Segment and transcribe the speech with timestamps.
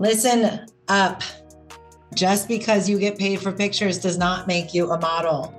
[0.00, 1.22] Listen up.
[2.14, 5.54] Just because you get paid for pictures does not make you a model.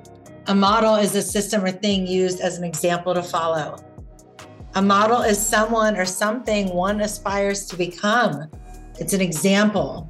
[0.47, 3.77] A model is a system or thing used as an example to follow.
[4.73, 8.49] A model is someone or something one aspires to become.
[8.99, 10.09] It's an example.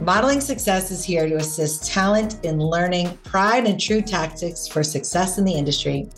[0.00, 5.38] Modeling Success is here to assist talent in learning pride and true tactics for success
[5.38, 6.08] in the industry.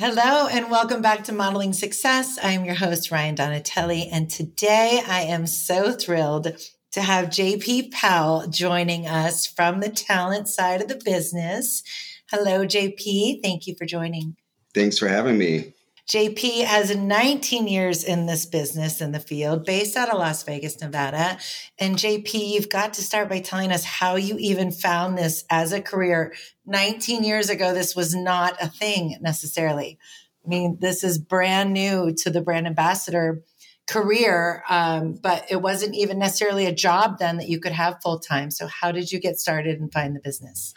[0.00, 2.38] Hello, and welcome back to Modeling Success.
[2.40, 6.56] I am your host, Rian Donatelli, and today I am so thrilled
[6.92, 11.82] to have JP Powell joining us from the talent side of the business.
[12.30, 13.42] Hello, JP.
[13.42, 14.36] Thank you for joining.
[14.72, 15.74] Thanks for having me.
[16.08, 20.80] JP has 19 years in this business in the field, based out of Las Vegas,
[20.80, 21.36] Nevada.
[21.78, 25.70] And JP, you've got to start by telling us how you even found this as
[25.70, 26.32] a career.
[26.64, 29.98] 19 years ago, this was not a thing necessarily.
[30.46, 33.42] I mean, this is brand new to the brand ambassador
[33.86, 38.18] career, um, but it wasn't even necessarily a job then that you could have full
[38.18, 38.50] time.
[38.50, 40.72] So, how did you get started and find the business?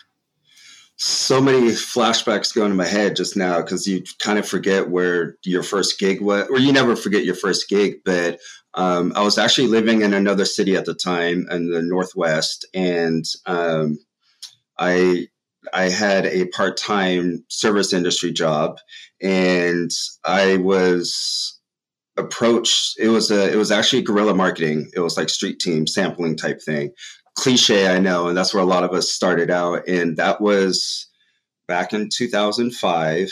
[1.04, 5.36] So many flashbacks going into my head just now because you kind of forget where
[5.44, 7.96] your first gig was, or you never forget your first gig.
[8.06, 8.40] But
[8.76, 13.26] um, I was actually living in another city at the time in the Northwest, and
[13.48, 13.98] um,
[14.78, 15.28] I
[15.74, 18.78] I had a part time service industry job,
[19.20, 19.90] and
[20.24, 21.60] I was
[22.16, 23.00] approached.
[23.00, 24.92] It was a it was actually guerrilla marketing.
[24.94, 26.92] It was like street team sampling type thing
[27.36, 29.88] cliche, I know, and that's where a lot of us started out.
[29.88, 31.08] And that was
[31.68, 33.32] back in 2005.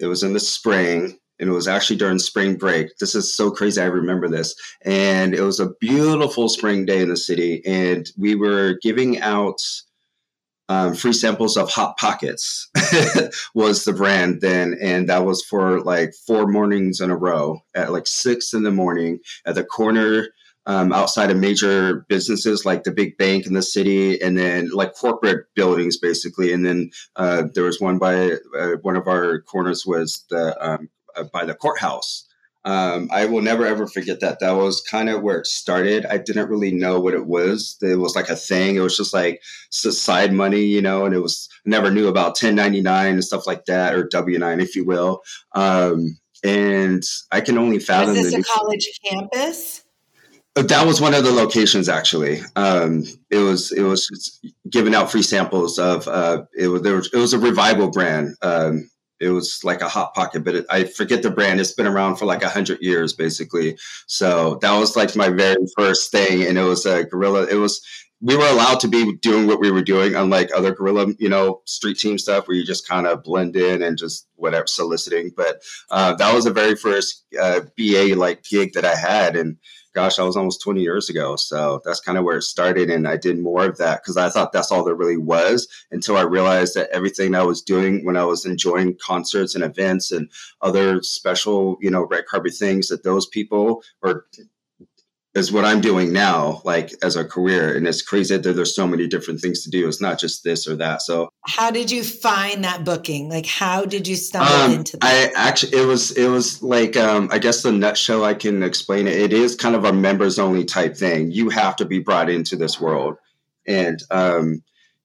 [0.00, 2.96] It was in the spring, and it was actually during spring break.
[2.98, 3.80] This is so crazy.
[3.80, 4.54] I remember this.
[4.84, 9.60] And it was a beautiful spring day in the city, and we were giving out.
[10.70, 12.70] Um, free samples of hot pockets
[13.54, 17.92] was the brand then and that was for like four mornings in a row at
[17.92, 20.28] like six in the morning at the corner
[20.66, 24.94] um, outside of major businesses like the big bank in the city, and then like
[24.94, 26.52] corporate buildings, basically.
[26.52, 30.88] And then uh, there was one by uh, one of our corners was the um,
[31.16, 32.26] uh, by the courthouse.
[32.66, 34.40] Um, I will never ever forget that.
[34.40, 36.06] That was kind of where it started.
[36.06, 37.76] I didn't really know what it was.
[37.82, 38.76] It was like a thing.
[38.76, 43.12] It was just like side money, you know, and it was never knew about 1099
[43.12, 45.22] and stuff like that, or W 9, if you will.
[45.52, 48.14] Um, and I can only fathom.
[48.14, 49.83] Was this a college campus?
[50.54, 52.40] That was one of the locations actually.
[52.54, 57.10] Um, it was it was giving out free samples of uh, it was there was
[57.12, 58.36] it was a revival brand.
[58.40, 58.88] Um,
[59.20, 61.60] it was like a hot pocket, but it, I forget the brand.
[61.60, 63.76] It's been around for like a hundred years, basically.
[64.06, 67.46] So that was like my very first thing, and it was a guerrilla.
[67.46, 67.80] It was
[68.20, 71.60] we were allowed to be doing what we were doing, unlike other guerrilla, you know,
[71.66, 75.30] street team stuff where you just kind of blend in and just whatever soliciting.
[75.36, 79.58] But uh, that was the very first uh, BA like gig that I had, and
[79.94, 81.36] gosh, that was almost 20 years ago.
[81.36, 82.90] So that's kind of where it started.
[82.90, 86.16] And I did more of that because I thought that's all there really was until
[86.16, 90.30] I realized that everything I was doing when I was enjoying concerts and events and
[90.60, 94.26] other special, you know, red carpet things that those people or
[95.34, 97.76] is what I'm doing now, like as a career.
[97.76, 99.88] And it's crazy that there's so many different things to do.
[99.88, 101.02] It's not just this or that.
[101.02, 103.28] So how did you find that booking?
[103.28, 105.04] Like how did you stumble um, into that?
[105.04, 109.08] I actually it was it was like um I guess the nutshell I can explain
[109.08, 109.18] it.
[109.18, 111.32] It is kind of a members only type thing.
[111.32, 113.16] You have to be brought into this world.
[113.66, 114.62] And um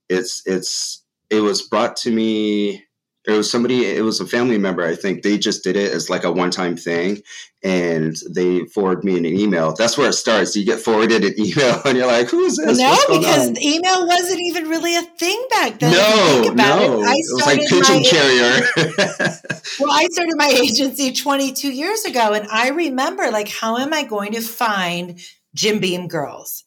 [0.10, 2.86] it's it's it was brought to me
[3.28, 5.24] it was somebody it was a family member i think.
[5.24, 7.22] They just did it as like a one-time thing
[7.62, 9.74] and they forward me an email.
[9.74, 10.56] That's where it starts.
[10.56, 12.78] You get forwarded an email and you're like who's this?
[12.78, 15.92] No because email wasn't even really a thing back then.
[15.94, 17.02] No no.
[17.02, 17.08] It.
[17.08, 18.66] it was like pigeon carrier.
[19.80, 24.04] Well i started my agency 22 years ago and i remember like how am i
[24.04, 25.20] going to find
[25.54, 26.66] jim beam girls?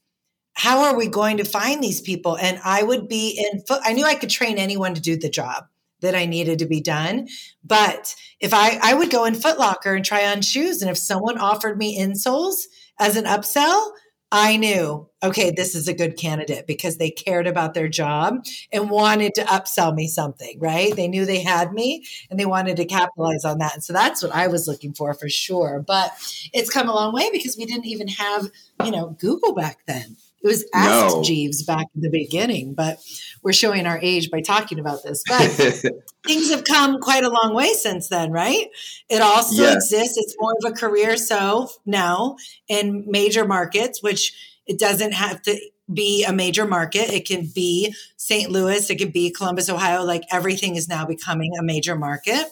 [0.54, 2.36] How are we going to find these people?
[2.36, 5.28] And i would be in foot i knew i could train anyone to do the
[5.28, 5.64] job
[6.02, 7.28] that I needed to be done.
[7.64, 11.38] But if I, I would go in Footlocker and try on shoes, and if someone
[11.38, 12.64] offered me insoles
[12.98, 13.92] as an upsell,
[14.34, 18.88] I knew, okay, this is a good candidate because they cared about their job and
[18.88, 20.96] wanted to upsell me something, right?
[20.96, 23.74] They knew they had me and they wanted to capitalize on that.
[23.74, 25.84] And so that's what I was looking for for sure.
[25.86, 26.12] But
[26.54, 28.50] it's come a long way because we didn't even have,
[28.82, 30.16] you know, Google back then.
[30.42, 31.22] It was Ask no.
[31.22, 32.98] Jeeves back in the beginning, but
[33.42, 35.22] we're showing our age by talking about this.
[35.28, 35.50] But
[36.26, 38.68] things have come quite a long way since then, right?
[39.08, 39.76] It also yes.
[39.76, 40.18] exists.
[40.18, 42.36] It's more of a career so now
[42.68, 44.34] in major markets, which
[44.66, 45.58] it doesn't have to
[45.92, 47.10] be a major market.
[47.10, 48.50] It can be St.
[48.50, 50.04] Louis, it can be Columbus, Ohio.
[50.04, 52.46] Like everything is now becoming a major market.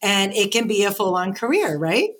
[0.00, 2.10] And it can be a full on career, right?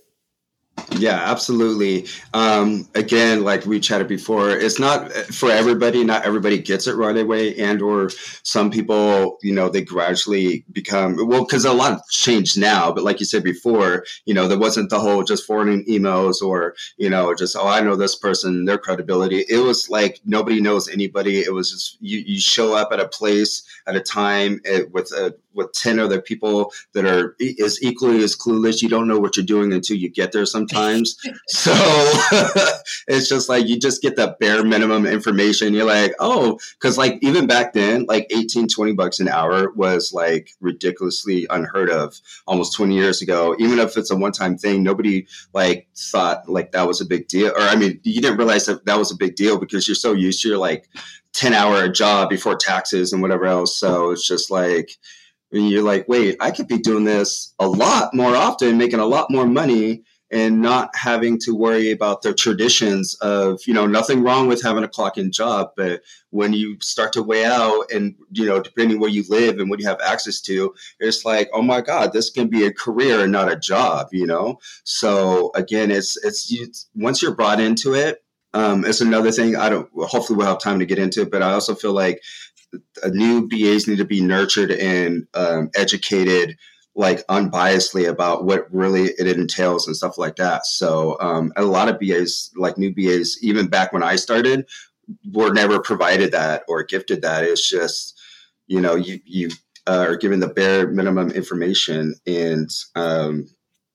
[0.98, 2.06] Yeah, absolutely.
[2.34, 6.04] Um, again, like we chatted before, it's not for everybody.
[6.04, 8.10] Not everybody gets it right away, and or
[8.42, 12.92] some people, you know, they gradually become well because a lot changed now.
[12.92, 16.74] But like you said before, you know, there wasn't the whole just forwarding emails or
[16.96, 19.44] you know just oh I know this person, their credibility.
[19.48, 21.40] It was like nobody knows anybody.
[21.40, 25.10] It was just you you show up at a place at a time eh, with
[25.12, 28.82] a with 10 other people that are as equally as clueless.
[28.82, 30.46] You don't know what you're doing until you get there.
[31.48, 31.72] So
[33.08, 35.74] it's just like you just get the bare minimum information.
[35.74, 40.12] You're like, oh, because like even back then, like 18, 20 bucks an hour was
[40.12, 42.14] like ridiculously unheard of
[42.46, 43.54] almost 20 years ago.
[43.58, 47.28] Even if it's a one time thing, nobody like thought like that was a big
[47.28, 47.50] deal.
[47.50, 50.12] Or I mean, you didn't realize that that was a big deal because you're so
[50.12, 50.88] used to your like
[51.34, 53.78] 10 hour job before taxes and whatever else.
[53.78, 54.98] So it's just like,
[55.52, 59.06] and you're like, wait, I could be doing this a lot more often, making a
[59.06, 60.02] lot more money
[60.32, 64.82] and not having to worry about the traditions of, you know, nothing wrong with having
[64.82, 65.72] a clock in job.
[65.76, 66.00] But
[66.30, 69.78] when you start to weigh out and, you know, depending where you live and what
[69.78, 73.30] you have access to, it's like, oh my God, this can be a career and
[73.30, 74.58] not a job, you know?
[74.84, 78.24] So again, it's, it's, you, once you're brought into it,
[78.54, 79.56] um, it's another thing.
[79.56, 79.88] I don't.
[79.96, 81.30] Hopefully, we'll have time to get into it.
[81.30, 82.20] But I also feel like
[83.06, 86.58] new BAs need to be nurtured and um, educated
[86.94, 90.66] like unbiasedly about what really it entails and stuff like that.
[90.66, 94.68] So um, a lot of BAs, like new BAs, even back when I started,
[95.32, 97.44] were never provided that or gifted that.
[97.44, 98.20] It's just
[98.66, 99.50] you know you you
[99.86, 103.48] uh, are given the bare minimum information and um,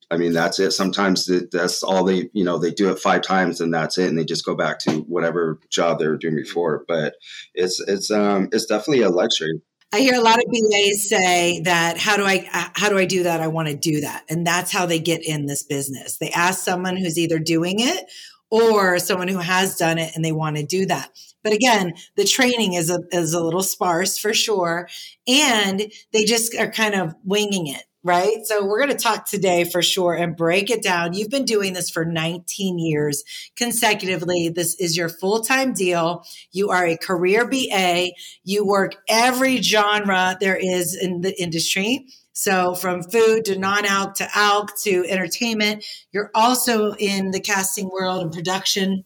[0.10, 0.72] I mean, that's it.
[0.72, 4.18] Sometimes that's all they, you know, they do it five times and that's it, and
[4.18, 6.86] they just go back to whatever job they were doing before.
[6.88, 7.16] But
[7.54, 9.62] it's it's um it's definitely a luxury.
[9.94, 13.24] I hear a lot of BAs say that how do I how do I do
[13.24, 13.40] that?
[13.40, 16.18] I want to do that, and that's how they get in this business.
[16.18, 18.06] They ask someone who's either doing it
[18.50, 21.12] or someone who has done it and they want to do that.
[21.44, 24.90] But again, the training is a is a little sparse for sure,
[25.26, 28.46] and they just are kind of winging it right?
[28.46, 31.14] So we're going to talk today for sure and break it down.
[31.14, 33.24] You've been doing this for 19 years
[33.58, 34.48] consecutively.
[34.48, 36.24] This is your full time deal.
[36.54, 38.12] You are a career BA.
[38.46, 42.08] You work every genre there is in the industry.
[42.32, 45.84] So from food to non-alc to alc to entertainment,
[46.14, 49.04] you're also in the casting world and production.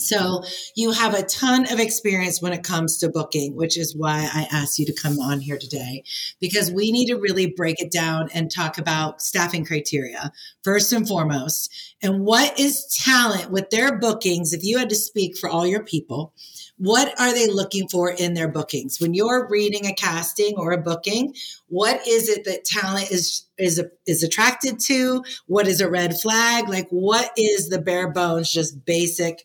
[0.00, 0.44] So
[0.76, 4.46] you have a ton of experience when it comes to booking, which is why I
[4.52, 6.04] asked you to come on here today,
[6.40, 10.30] because we need to really break it down and talk about staffing criteria
[10.62, 11.96] first and foremost.
[12.00, 14.52] And what is talent with their bookings?
[14.52, 16.32] If you had to speak for all your people,
[16.76, 19.00] what are they looking for in their bookings?
[19.00, 21.34] When you're reading a casting or a booking,
[21.66, 25.24] what is it that talent is is is attracted to?
[25.46, 26.68] What is a red flag?
[26.68, 29.44] Like what is the bare bones just basic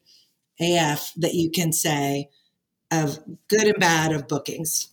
[0.59, 2.29] AF that you can say
[2.91, 4.89] of good and bad of bookings?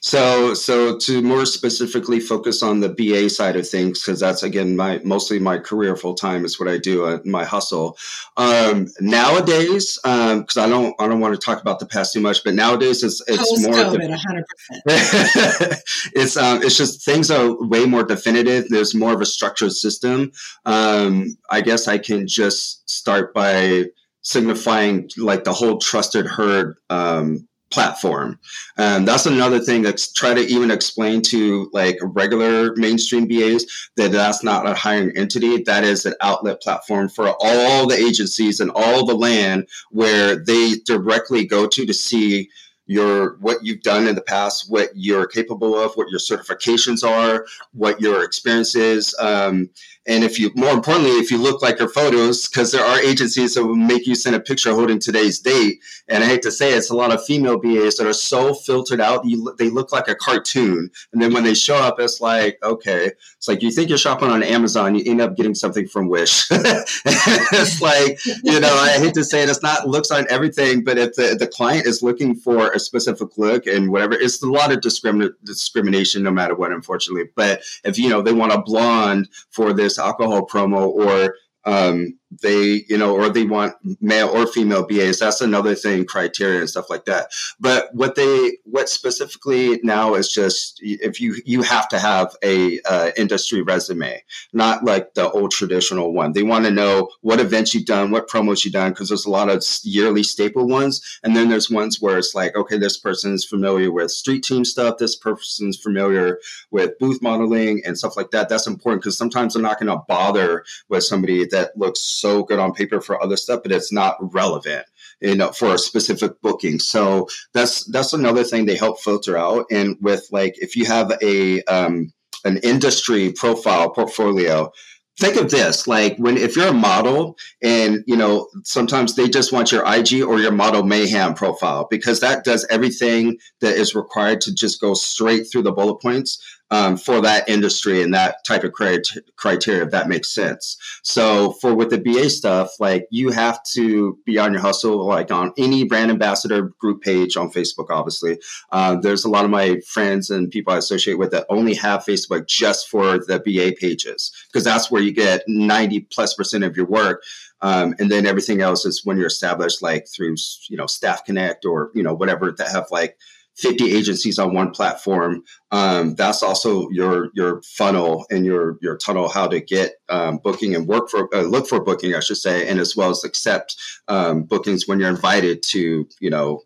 [0.00, 4.76] So, so to more specifically focus on the BA side of things, because that's again
[4.76, 7.96] my mostly my career full time is what I do, uh, my hustle.
[8.36, 12.20] Um, nowadays, because um, I don't I don't want to talk about the past too
[12.20, 13.74] much, but nowadays it's it's Post more.
[13.74, 15.82] COVID, hundred percent.
[16.14, 18.68] It's um it's just things are way more definitive.
[18.68, 20.32] There's more of a structured system.
[20.64, 23.86] Um, I guess I can just start by
[24.22, 28.38] signifying like the whole trusted herd um, platform.
[28.76, 33.64] And that's another thing that's try to even explain to like regular mainstream BAs
[33.96, 35.62] that that's not a hiring entity.
[35.62, 40.74] That is an outlet platform for all the agencies and all the land where they
[40.84, 42.50] directly go to to see
[42.92, 47.46] your what you've done in the past, what you're capable of, what your certifications are,
[47.72, 49.14] what your experience is.
[49.18, 49.70] Um,
[50.06, 53.54] and if you, more importantly, if you look like your photos, because there are agencies
[53.54, 55.80] that will make you send a picture holding today's date.
[56.08, 58.52] And I hate to say it, it's a lot of female BAs that are so
[58.52, 60.90] filtered out, you, they look like a cartoon.
[61.12, 64.28] And then when they show up, it's like, okay, it's like you think you're shopping
[64.28, 66.48] on Amazon, you end up getting something from Wish.
[66.50, 70.98] it's like, you know, I hate to say it, it's not looks on everything, but
[70.98, 74.72] if the, the client is looking for a specific look and whatever, it's a lot
[74.72, 77.30] of discrimin- discrimination no matter what, unfortunately.
[77.34, 81.34] But if, you know, they want a blonde for this alcohol promo or
[81.64, 85.18] um, they you know or they want male or female BAs.
[85.18, 87.30] That's another thing, criteria and stuff like that.
[87.60, 92.80] But what they what specifically now is just if you you have to have a
[92.82, 94.22] uh, industry resume,
[94.52, 96.32] not like the old traditional one.
[96.32, 99.30] They want to know what events you've done, what promos you've done, because there's a
[99.30, 103.34] lot of yearly staple ones, and then there's ones where it's like, okay, this person
[103.34, 106.38] is familiar with street team stuff, this person's familiar
[106.70, 108.48] with booth modeling and stuff like that.
[108.48, 112.58] That's important because sometimes they're not going to bother with somebody that looks so good
[112.58, 114.86] on paper for other stuff, but it's not relevant
[115.22, 116.78] you know for a specific booking.
[116.78, 119.66] So that's that's another thing they help filter out.
[119.70, 122.12] And with like if you have a um,
[122.44, 124.72] an industry profile portfolio
[125.18, 129.52] think of this like when if you're a model and you know sometimes they just
[129.52, 134.40] want your ig or your model mayhem profile because that does everything that is required
[134.40, 138.64] to just go straight through the bullet points um, for that industry and that type
[138.64, 140.78] of criteria, if that makes sense.
[141.02, 145.30] So for with the BA stuff, like you have to be on your hustle, like
[145.30, 148.38] on any brand ambassador group page on Facebook, obviously.
[148.72, 152.06] Uh, there's a lot of my friends and people I associate with that only have
[152.06, 156.74] Facebook just for the BA pages, because that's where you get 90 plus percent of
[156.74, 157.22] your work.
[157.60, 160.36] Um, and then everything else is when you're established, like through,
[160.70, 163.18] you know, Staff Connect or, you know, whatever that have like
[163.56, 165.42] 50 agencies on one platform.
[165.70, 170.74] Um, that's also your your funnel and your your tunnel how to get um, booking
[170.74, 173.76] and work for uh, look for booking, I should say, and as well as accept
[174.08, 176.62] um, bookings when you're invited to you know.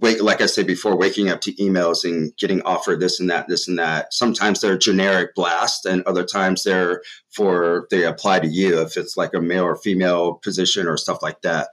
[0.00, 3.46] Wake, like I said before, waking up to emails and getting offered this and that,
[3.48, 4.14] this and that.
[4.14, 9.18] Sometimes they're generic blast, and other times they're for they apply to you if it's
[9.18, 11.68] like a male or female position or stuff like that.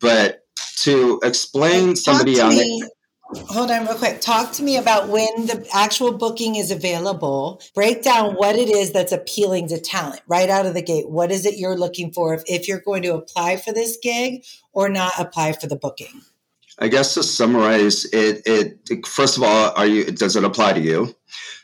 [0.00, 0.40] But
[0.78, 2.90] to explain somebody on it
[3.36, 4.20] Hold on real quick.
[4.20, 7.62] Talk to me about when the actual booking is available.
[7.74, 11.08] Break down what it is that's appealing to talent right out of the gate.
[11.08, 14.44] What is it you're looking for if, if you're going to apply for this gig
[14.72, 16.22] or not apply for the booking?
[16.80, 20.80] I guess to summarize it, it first of all, are you does it apply to
[20.80, 21.14] you?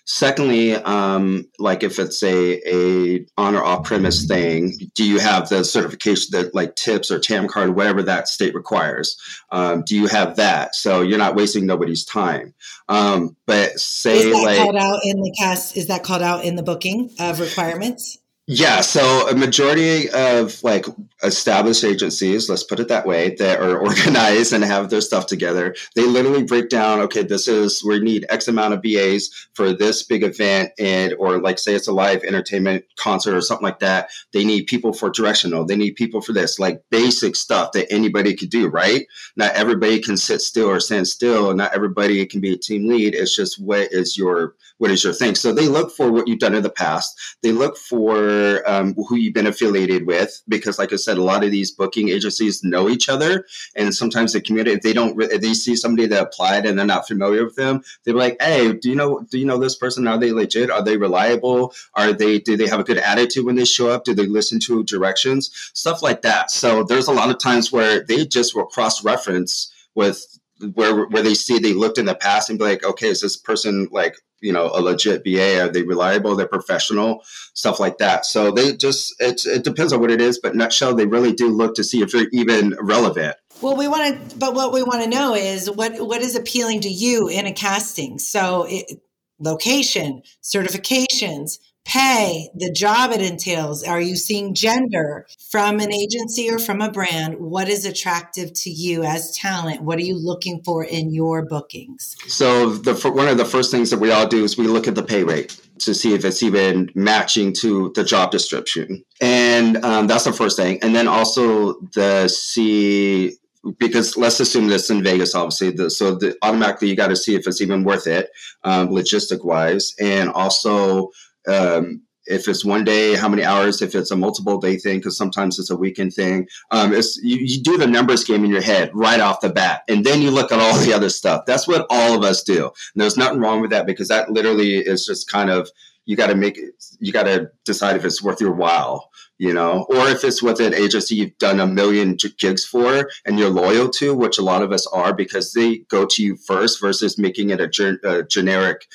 [0.08, 5.48] Secondly, um, like if it's a a on or off premise thing, do you have
[5.48, 9.18] the certification that like tips or TAM card, whatever that state requires?
[9.50, 10.76] Um, do you have that?
[10.76, 12.54] So you're not wasting nobody's time.
[12.88, 16.44] Um, but say is that like called out in the cast, is that called out
[16.44, 18.18] in the booking of requirements?
[18.48, 20.86] Yeah, so a majority of like
[21.24, 25.74] established agencies, let's put it that way, that are organized and have their stuff together,
[25.96, 30.04] they literally break down, okay, this is we need X amount of BAs for this
[30.04, 34.10] big event and or like say it's a live entertainment concert or something like that.
[34.32, 38.36] They need people for directional, they need people for this, like basic stuff that anybody
[38.36, 39.08] could do, right?
[39.34, 43.16] Not everybody can sit still or stand still, not everybody can be a team lead.
[43.16, 45.34] It's just what is your what is your thing.
[45.34, 47.18] So they look for what you've done in the past.
[47.42, 51.44] They look for um, who you've been affiliated with, because, like I said, a lot
[51.44, 55.40] of these booking agencies know each other, and sometimes the community, if they don't, if
[55.40, 58.88] they see somebody that applied and they're not familiar with them, they're like, "Hey, do
[58.88, 60.06] you know, do you know this person?
[60.06, 60.70] Are they legit?
[60.70, 61.72] Are they reliable?
[61.94, 64.04] Are they, do they have a good attitude when they show up?
[64.04, 65.50] Do they listen to directions?
[65.74, 69.72] Stuff like that." So there's a lot of times where they just will cross reference
[69.94, 70.38] with
[70.74, 73.36] where where they see they looked in the past and be like, okay, is this
[73.36, 75.62] person like you know a legit BA?
[75.62, 76.36] Are they reliable?
[76.36, 77.22] They're professional,
[77.54, 78.26] stuff like that.
[78.26, 81.48] So they just it's it depends on what it is, but nutshell, they really do
[81.48, 83.36] look to see if you're even relevant.
[83.62, 86.82] Well, we want to, but what we want to know is what what is appealing
[86.82, 88.18] to you in a casting.
[88.18, 89.00] So, it,
[89.38, 93.84] location, certifications, pay, the job it entails.
[93.84, 97.36] Are you seeing gender from an agency or from a brand?
[97.38, 99.82] What is attractive to you as talent?
[99.82, 102.16] What are you looking for in your bookings?
[102.26, 104.96] So, the one of the first things that we all do is we look at
[104.96, 110.06] the pay rate to see if it's even matching to the job description, and um,
[110.08, 110.78] that's the first thing.
[110.82, 113.36] And then also the see
[113.78, 115.70] because let's assume this in Vegas, obviously.
[115.70, 118.30] The, so the, automatically, you got to see if it's even worth it,
[118.64, 121.10] um, logistic wise, and also
[121.46, 123.80] um, if it's one day, how many hours?
[123.80, 126.48] If it's a multiple day thing, because sometimes it's a weekend thing.
[126.70, 129.82] Um, it's you, you, do the numbers game in your head right off the bat,
[129.88, 131.44] and then you look at all the other stuff.
[131.46, 132.64] That's what all of us do.
[132.64, 135.70] And there's nothing wrong with that because that literally is just kind of
[136.04, 136.84] you got to make it.
[136.98, 140.60] You got to decide if it's worth your while, you know, or if it's with
[140.60, 144.62] an agency you've done a million gigs for and you're loyal to, which a lot
[144.62, 148.86] of us are because they go to you first versus making it a, a generic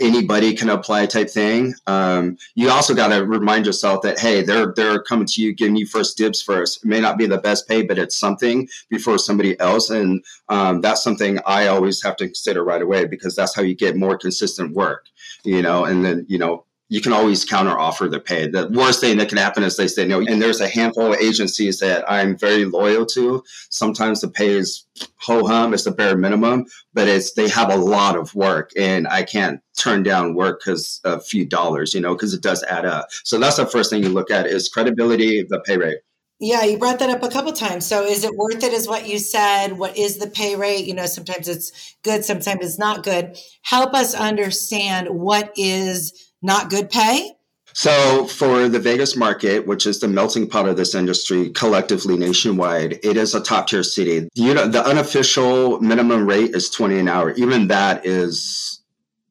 [0.00, 1.74] anybody can apply type thing.
[1.86, 5.76] Um, you also got to remind yourself that hey, they're they're coming to you, giving
[5.76, 6.84] you first dibs first.
[6.84, 10.80] It may not be the best pay, but it's something before somebody else, and um,
[10.80, 14.16] that's something I always have to consider right away because that's how you get more
[14.16, 15.06] consistent work.
[15.44, 18.46] You know, and then you know you can always counter offer the pay.
[18.46, 20.20] The worst thing that can happen is they say no.
[20.20, 23.42] And there's a handful of agencies that I'm very loyal to.
[23.70, 27.76] Sometimes the pay is ho hum, it's the bare minimum, but it's they have a
[27.76, 32.14] lot of work, and I can't turn down work because a few dollars, you know,
[32.14, 33.06] because it does add up.
[33.24, 36.00] So that's the first thing you look at is credibility, the pay rate.
[36.40, 37.86] Yeah, you brought that up a couple times.
[37.86, 39.78] So is it worth it is what you said?
[39.78, 40.84] What is the pay rate?
[40.84, 43.38] You know, sometimes it's good, sometimes it's not good.
[43.62, 47.36] Help us understand what is not good pay.
[47.74, 53.00] So, for the Vegas market, which is the melting pot of this industry collectively nationwide,
[53.02, 54.28] it is a top tier city.
[54.34, 57.30] You know, the unofficial minimum rate is 20 an hour.
[57.32, 58.82] Even that is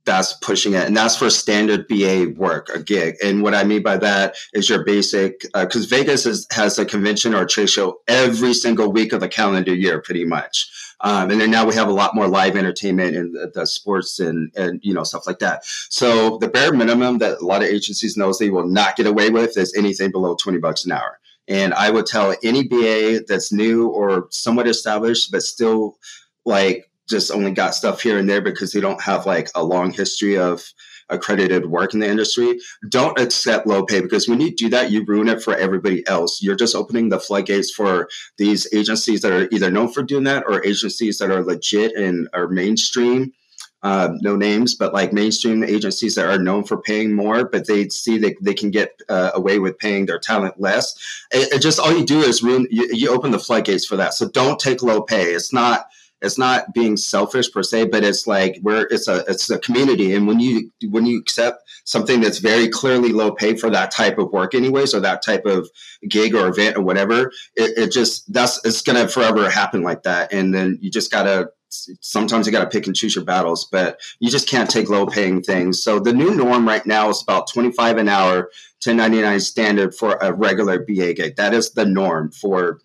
[0.06, 3.84] that's pushing it and that's for standard ba work a gig and what i mean
[3.84, 7.70] by that is your basic because uh, vegas is, has a convention or a trade
[7.70, 11.74] show every single week of the calendar year pretty much um, and then now we
[11.76, 15.26] have a lot more live entertainment and the, the, sports and, and you know stuff
[15.26, 15.66] like that.
[15.66, 19.30] So the bare minimum that a lot of agencies knows they will not get away
[19.30, 21.20] with is anything below 20 bucks an hour.
[21.48, 25.98] And i would tell any ba that's new or somewhat established but still
[26.46, 29.92] like just only got stuff here and there because they don't have like a long
[29.92, 30.64] history of
[31.12, 32.60] accredited work in the industry.
[32.90, 36.42] Don't accept low pay because when you do that, you ruin it for everybody else.
[36.42, 40.44] You're just opening the floodgates for these agencies that are either known for doing that
[40.48, 43.34] or agencies that are legit and are mainstream.
[43.84, 47.90] Uh, no names, but like mainstream agencies that are known for paying more, but they
[47.90, 50.96] see that they can get uh, away with paying their talent less.
[51.32, 52.68] It, it, just all you do is ruin.
[52.70, 54.14] You, you open the floodgates for that.
[54.14, 55.34] So don't take low pay.
[55.34, 55.88] It's not
[56.22, 60.14] it's not being selfish per se, but it's like we're it's a it's a community,
[60.14, 64.18] and when you when you accept something that's very clearly low pay for that type
[64.18, 65.70] of work, anyways, or that type of
[66.08, 70.32] gig or event or whatever, it, it just that's it's gonna forever happen like that,
[70.32, 74.00] and then you just gotta sometimes you got to pick and choose your battles, but
[74.20, 75.82] you just can't take low paying things.
[75.82, 78.50] So the new norm right now is about 25 an hour,
[78.84, 81.36] 1099 standard for a regular BA gig.
[81.38, 82.80] That is the norm for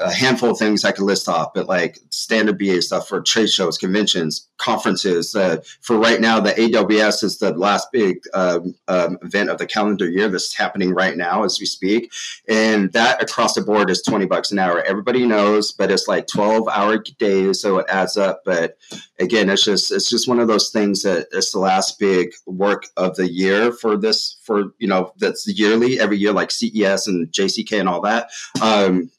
[0.00, 3.50] a handful of things I could list off, but like standard BA stuff for trade
[3.50, 5.34] shows, conventions, conferences.
[5.34, 9.66] Uh, for right now, the AWS is the last big um, um, event of the
[9.66, 12.12] calendar year that's happening right now as we speak,
[12.48, 14.82] and that across the board is twenty bucks an hour.
[14.82, 18.42] Everybody knows, but it's like twelve hour days, so it adds up.
[18.44, 18.78] But
[19.18, 22.86] again, it's just it's just one of those things that it's the last big work
[22.96, 27.28] of the year for this for you know that's yearly every year like CES and
[27.28, 28.30] JCK and all that.
[28.62, 29.10] Um,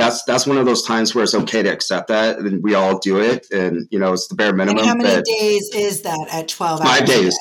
[0.00, 2.98] that's that's one of those times where it's okay to accept that, and we all
[2.98, 4.78] do it, and you know it's the bare minimum.
[4.78, 6.80] And how many days is that at twelve?
[6.80, 7.36] Five days.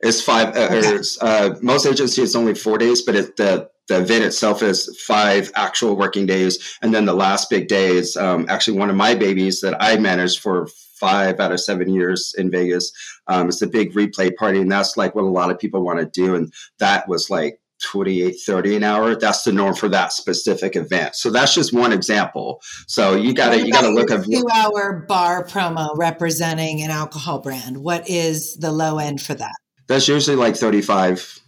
[0.00, 0.56] It's five.
[0.56, 0.98] Uh, okay.
[1.20, 5.50] uh, most agencies it's only four days, but it, the the event itself is five
[5.56, 9.14] actual working days, and then the last big day is um, actually one of my
[9.14, 10.68] babies that I managed for
[11.00, 12.92] five out of seven years in Vegas.
[13.26, 15.98] Um, it's a big re:Play party, and that's like what a lot of people want
[15.98, 20.12] to do, and that was like 28 30 an hour that's the norm for that
[20.12, 21.14] specific event.
[21.16, 22.60] So that's just one example.
[22.86, 26.90] So you got to you got to look at two hour bar promo representing an
[26.90, 27.78] alcohol brand.
[27.78, 29.54] What is the low end for that?
[29.86, 31.40] That's usually like 35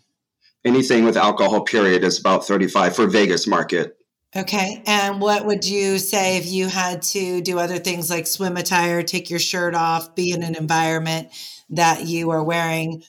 [0.65, 3.97] anything with alcohol period is about 35 for vegas market.
[4.37, 8.57] Okay and what would you say if you had to do other things like swim
[8.57, 11.29] attire take your shirt off be in an environment
[11.71, 13.03] that you are wearing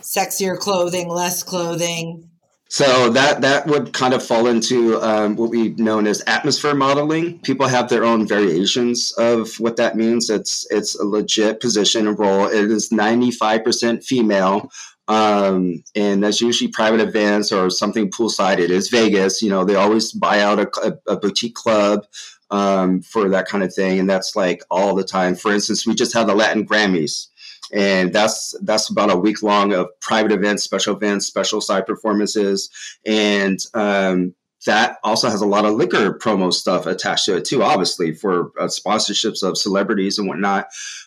[0.00, 2.30] sexier clothing less clothing
[2.70, 7.38] so that that would kind of fall into um, what we known as atmosphere modeling.
[7.40, 10.28] People have their own variations of what that means.
[10.28, 12.46] It's it's a legit position and role.
[12.46, 14.70] It is ninety five percent female,
[15.08, 18.58] um, and that's usually private events or something poolside.
[18.58, 19.40] It is Vegas.
[19.40, 22.06] You know, they always buy out a, a, boutique club
[22.50, 25.36] um, for that kind of thing, and that's like all the time.
[25.36, 27.28] For instance, we just had the Latin Grammys
[27.72, 32.70] and that's that's about a week long of private events, special events, special side performances,
[33.04, 34.34] and um,
[34.66, 38.52] that also has a lot of liquor promo stuff attached to it too, obviously for
[38.58, 40.66] uh, sponsorships of celebrities and whatnot.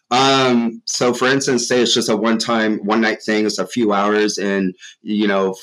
[0.10, 4.38] Um, so, for instance, say it's just a one-time, one-night thing, it's a few hours,
[4.38, 5.56] and you know,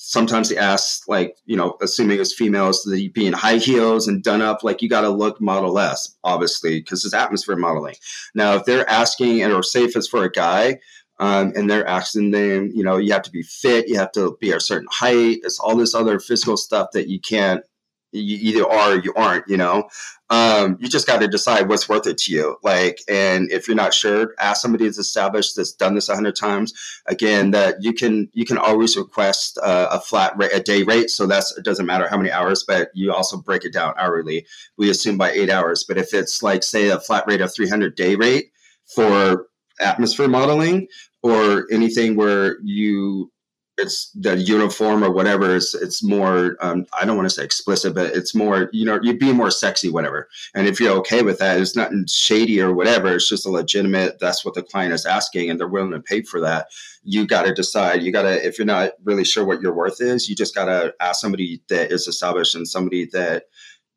[0.00, 4.06] sometimes they ask, like, you know, assuming it's females, that you be in high heels
[4.06, 7.96] and done up, like you got to look Model S, obviously, because it's atmosphere modeling.
[8.34, 10.78] Now, if they're asking, and or say if it's for a guy,
[11.20, 14.36] um, and they're asking them, you know, you have to be fit, you have to
[14.40, 17.64] be a certain height, it's all this other physical stuff that you can't
[18.12, 19.88] you either are or you aren't you know?
[20.30, 22.56] Um, you just got to decide what's worth it to you.
[22.62, 26.36] Like and if you're not sure ask somebody that's established that's done this a hundred
[26.36, 26.72] times.
[27.06, 31.10] Again that you can you can always request uh, a flat rate a day rate.
[31.10, 34.46] So that's it doesn't matter how many hours but you also break it down hourly.
[34.76, 35.84] We assume by eight hours.
[35.84, 38.52] But if it's like say a flat rate of 300 day rate
[38.94, 39.46] for
[39.80, 40.88] atmosphere modeling
[41.22, 43.30] or anything where you
[43.78, 47.94] it's the uniform or whatever it's, it's more um, i don't want to say explicit
[47.94, 50.28] but it's more you know you'd be more sexy whatever.
[50.54, 54.18] And if you're okay with that it's nothing shady or whatever it's just a legitimate
[54.18, 56.68] that's what the client is asking and they're willing to pay for that.
[57.04, 60.00] You got to decide you got to if you're not really sure what your worth
[60.00, 63.44] is you just got to ask somebody that is established and somebody that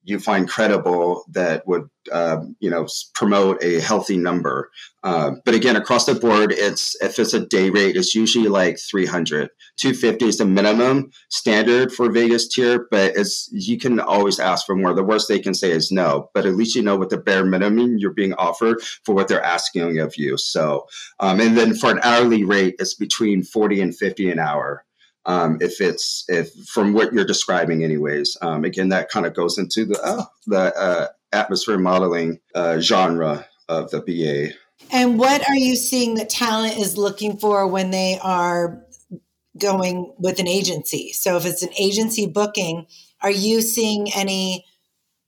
[0.04, 4.72] you find credible that would um, you know promote a healthy number.
[5.04, 8.78] Uh, but again across the board it's if it's a day rate it's usually like
[8.78, 14.66] 300 250 is the minimum standard for vegas tier but it's you can always ask
[14.66, 14.94] for more.
[14.94, 17.46] The worst they can say is no but at least you know what the bare
[17.46, 20.38] minimum you're being offered for what they're asking of you.
[20.38, 20.88] So
[21.20, 24.86] um, and then for an hourly rate it's between 40 and 50 an hour
[25.26, 29.58] um, if it's if from what you're describing anyways um, again that kind of goes
[29.58, 34.54] into the uh, the uh, atmosphere modeling uh, genre of the ba
[34.92, 38.84] and what are you seeing that talent is looking for when they are
[39.58, 41.12] going with an agency?
[41.14, 42.88] So if it's an agency booking
[43.22, 44.66] are you seeing any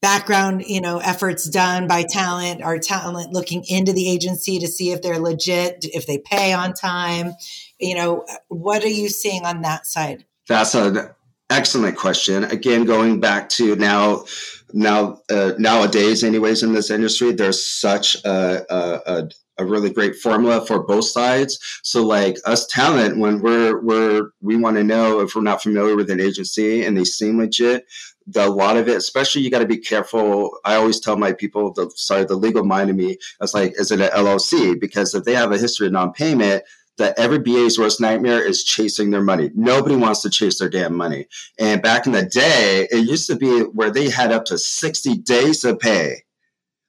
[0.03, 4.91] background you know efforts done by talent are talent looking into the agency to see
[4.91, 7.33] if they're legit if they pay on time.
[7.79, 10.25] You know what are you seeing on that side?
[10.47, 11.09] That's an
[11.49, 12.43] excellent question.
[12.43, 14.25] Again going back to now
[14.73, 20.65] now uh, nowadays anyways in this industry there's such a, a, a really great formula
[20.65, 21.59] for both sides.
[21.83, 25.95] So like us talent, when we're we're we want to know if we're not familiar
[25.95, 27.85] with an agency and they seem legit,
[28.27, 30.57] the, a lot of it, especially you got to be careful.
[30.65, 33.91] I always tell my people, the, sorry, the legal mind of me, it's like, is
[33.91, 34.79] it an LLC?
[34.79, 36.63] Because if they have a history of non-payment,
[36.97, 39.49] that every BA's worst nightmare is chasing their money.
[39.55, 41.27] Nobody wants to chase their damn money.
[41.57, 45.17] And back in the day, it used to be where they had up to 60
[45.17, 46.23] days to pay.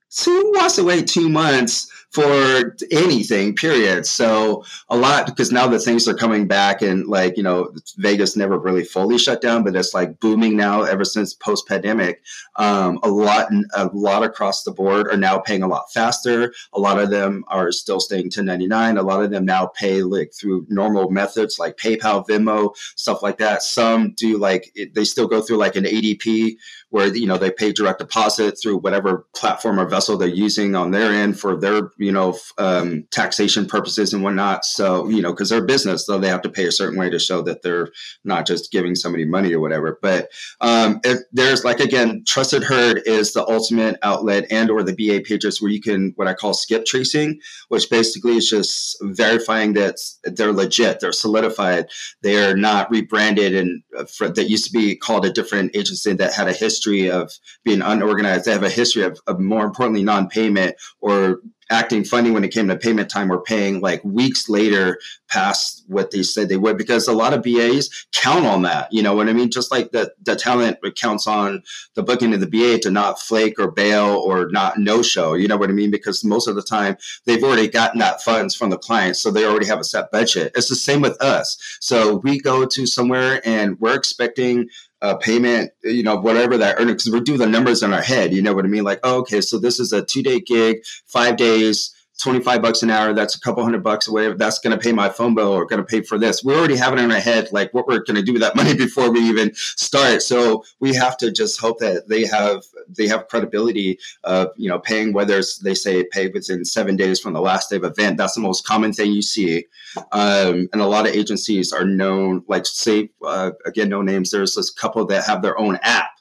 [0.08, 4.06] So who wants to wait two months for anything, period.
[4.06, 8.36] So a lot because now that things are coming back and like, you know, Vegas
[8.36, 12.22] never really fully shut down, but it's like booming now ever since post pandemic.
[12.54, 16.54] Um, a lot, a lot across the board are now paying a lot faster.
[16.72, 18.96] A lot of them are still staying 1099.
[18.96, 23.38] A lot of them now pay like through normal methods like PayPal, Venmo, stuff like
[23.38, 23.64] that.
[23.64, 26.58] Some do like, they still go through like an ADP
[26.90, 30.92] where, you know, they pay direct deposit through whatever platform or vessel they're using on
[30.92, 34.64] their end for their you know um, taxation purposes and whatnot.
[34.64, 37.18] So you know because they're business, so they have to pay a certain way to
[37.18, 37.90] show that they're
[38.24, 39.98] not just giving somebody money or whatever.
[40.00, 44.94] But um, if there's like again, Trusted Herd is the ultimate outlet and or the
[44.94, 49.72] BA pages where you can what I call skip tracing, which basically is just verifying
[49.74, 51.86] that they're legit, they're solidified,
[52.22, 56.34] they are not rebranded and uh, that used to be called a different agency that
[56.34, 57.32] had a history of
[57.64, 58.44] being unorganized.
[58.44, 61.40] They have a history of, of more importantly non-payment or
[61.74, 66.12] acting funny when it came to payment time or paying like weeks later past what
[66.12, 68.92] they said they would because a lot of BAs count on that.
[68.92, 69.50] You know what I mean?
[69.50, 71.62] Just like the, the talent counts on
[71.94, 75.34] the booking of the BA to not flake or bail or not no show.
[75.34, 75.90] You know what I mean?
[75.90, 79.16] Because most of the time they've already gotten that funds from the client.
[79.16, 80.52] So they already have a set budget.
[80.54, 81.58] It's the same with us.
[81.80, 84.68] So we go to somewhere and we're expecting
[85.02, 88.32] uh, payment, you know, whatever that earning, because we do the numbers in our head.
[88.32, 88.84] You know what I mean?
[88.84, 92.90] Like, oh, okay, so this is a two day gig, five days, 25 bucks an
[92.90, 94.32] hour, that's a couple hundred bucks away.
[94.34, 96.44] that's going to pay my phone bill or going to pay for this.
[96.44, 98.56] We already have it in our head, like what we're going to do with that
[98.56, 100.22] money before we even start.
[100.22, 104.78] So we have to just hope that they have, they have credibility of, you know,
[104.78, 108.16] paying whether they say pay within seven days from the last day of event.
[108.16, 109.66] That's the most common thing you see.
[110.12, 114.30] Um, and a lot of agencies are known, like say, uh, again, no names.
[114.30, 116.13] There's this couple that have their own app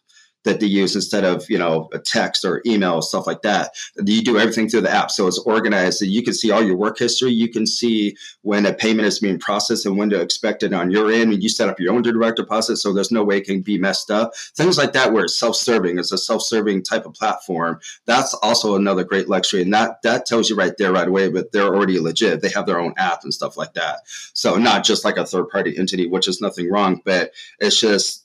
[0.43, 3.71] that they use instead of you know a text or email stuff like that.
[4.03, 6.77] You do everything through the app so it's organized so you can see all your
[6.77, 7.32] work history.
[7.32, 10.91] You can see when a payment is being processed and when to expect it on
[10.91, 11.34] your end.
[11.34, 13.77] And you set up your own direct deposit so there's no way it can be
[13.77, 14.36] messed up.
[14.56, 19.03] Things like that where it's self-serving it's a self-serving type of platform that's also another
[19.03, 22.41] great luxury and that that tells you right there right away but they're already legit.
[22.41, 23.99] They have their own app and stuff like that.
[24.34, 28.23] So not just like a third party entity which is nothing wrong but it's just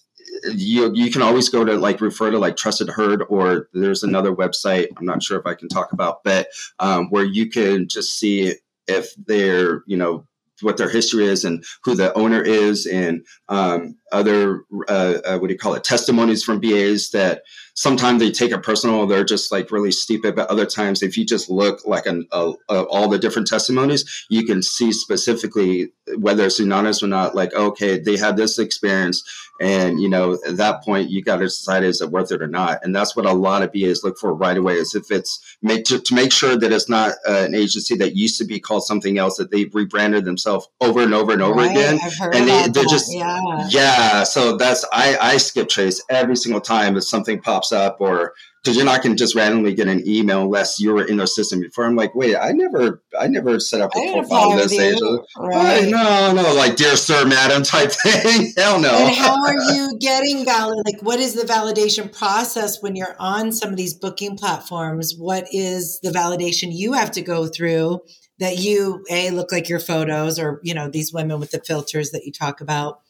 [0.55, 4.35] you you can always go to like refer to like trusted herd or there's another
[4.35, 6.49] website i'm not sure if i can talk about but
[6.79, 8.55] um, where you can just see
[8.87, 10.27] if they're you know
[10.61, 15.49] what their history is and who the owner is and um, other uh, uh, what
[15.49, 17.43] do you call it testimonies from BAs that
[17.79, 21.25] sometimes they take it personal they're just like really stupid but other times if you
[21.25, 26.61] just look like an, uh, all the different testimonies you can see specifically whether it's
[26.61, 29.23] anonymous or not, like, okay, they had this experience.
[29.61, 32.47] And, you know, at that point, you got to decide is it worth it or
[32.47, 32.79] not.
[32.85, 35.85] And that's what a lot of BAs look for right away is if it's make
[35.87, 38.85] to, to make sure that it's not uh, an agency that used to be called
[38.85, 41.73] something else, that they've rebranded themselves over and over and over right.
[41.73, 41.99] again.
[42.21, 42.89] and they, they're that.
[42.89, 43.67] just, yeah.
[43.69, 44.23] yeah.
[44.23, 48.77] So that's, I, I skip trace every single time if something pops up or because
[48.77, 51.61] you're not going to just randomly get an email unless you were in their system
[51.61, 51.85] before.
[51.85, 55.27] I'm like, wait, I never, I never set up a profile of this agent.
[55.39, 55.89] Right.
[55.89, 58.53] No, no, like dear sir, madam type thing.
[58.57, 58.91] Hell no.
[58.91, 60.79] And how are you getting valid?
[60.85, 65.15] Like, what is the validation process when you're on some of these booking platforms?
[65.17, 68.01] What is the validation you have to go through
[68.39, 72.11] that you a look like your photos or you know these women with the filters
[72.11, 73.01] that you talk about?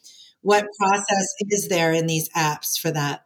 [0.42, 3.24] What process is there in these apps for that?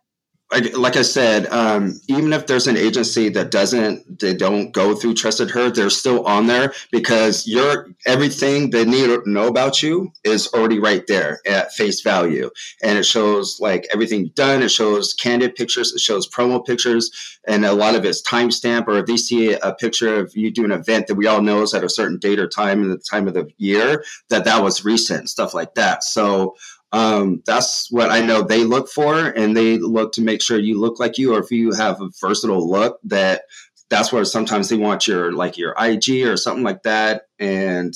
[0.75, 5.15] Like I said, um, even if there's an agency that doesn't, they don't go through
[5.15, 10.13] Trusted Herd, they're still on there because your everything they need to know about you
[10.25, 12.51] is already right there at face value,
[12.83, 14.63] and it shows like everything done.
[14.63, 18.89] It shows candid pictures, it shows promo pictures, and a lot of it's timestamp.
[18.89, 21.63] Or if they see a picture of you doing an event that we all know
[21.63, 24.63] is at a certain date or time in the time of the year, that that
[24.63, 26.05] was recent, stuff like that.
[26.05, 26.57] So
[26.93, 30.79] um, that's what I know they look for, and they look to make sure you
[30.81, 33.43] look like you, or if you have a versatile look, that
[33.89, 37.95] that's where sometimes they want your like your IG or something like that, and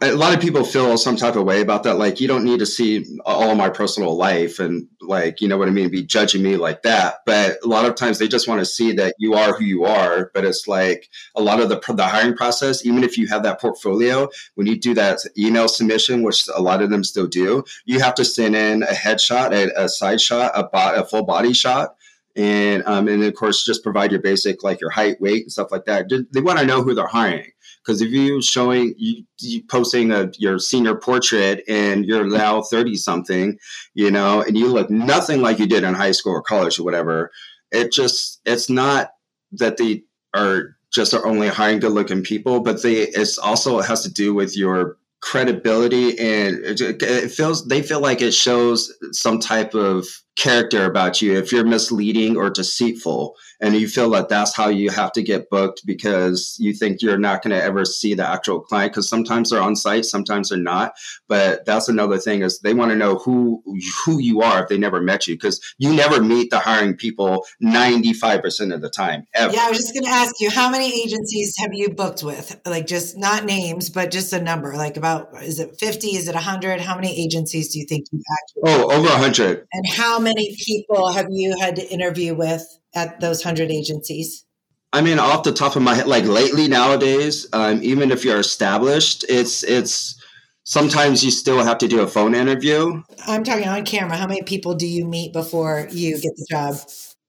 [0.00, 1.94] a lot of people feel some type of way about that.
[1.96, 5.68] Like, you don't need to see all my personal life and, like, you know what
[5.68, 7.16] I mean, be judging me like that.
[7.24, 9.84] But a lot of times they just want to see that you are who you
[9.84, 10.30] are.
[10.34, 13.60] But it's like a lot of the, the hiring process, even if you have that
[13.60, 18.00] portfolio, when you do that email submission, which a lot of them still do, you
[18.00, 21.52] have to send in a headshot, a, a side shot, a, bo- a full body
[21.52, 21.96] shot
[22.36, 25.72] and um, and of course just provide your basic like your height, weight, and stuff
[25.72, 26.08] like that.
[26.32, 27.50] They want to know who they're hiring.
[27.86, 32.96] Because if you showing you, you posting a, your senior portrait and you're now thirty
[32.96, 33.58] something,
[33.94, 36.84] you know, and you look nothing like you did in high school or college or
[36.84, 37.30] whatever,
[37.70, 39.10] it just it's not
[39.52, 40.02] that they
[40.34, 44.12] are just are only hiring good looking people, but they it's also it has to
[44.12, 49.74] do with your credibility and it, it feels they feel like it shows some type
[49.74, 53.36] of character about you if you're misleading or deceitful.
[53.58, 57.18] And you feel that that's how you have to get booked because you think you're
[57.18, 60.58] not going to ever see the actual client because sometimes they're on site sometimes they're
[60.58, 60.94] not.
[61.28, 63.62] But that's another thing is they want to know who
[64.04, 67.46] who you are if they never met you because you never meet the hiring people
[67.62, 69.52] 95% of the time ever.
[69.52, 72.60] yeah i was just going to ask you how many agencies have you booked with?
[72.66, 76.34] Like just not names but just a number like about is it 50 is it
[76.34, 80.56] 100 how many agencies do you think you've actually oh over 100 and how many
[80.56, 84.44] people have you had to interview with at those 100 agencies?
[84.92, 88.40] I mean, off the top of my head, like lately nowadays, um, even if you're
[88.40, 90.20] established, it's it's
[90.64, 93.02] sometimes you still have to do a phone interview.
[93.26, 94.16] I'm talking on camera.
[94.16, 96.76] How many people do you meet before you get the job?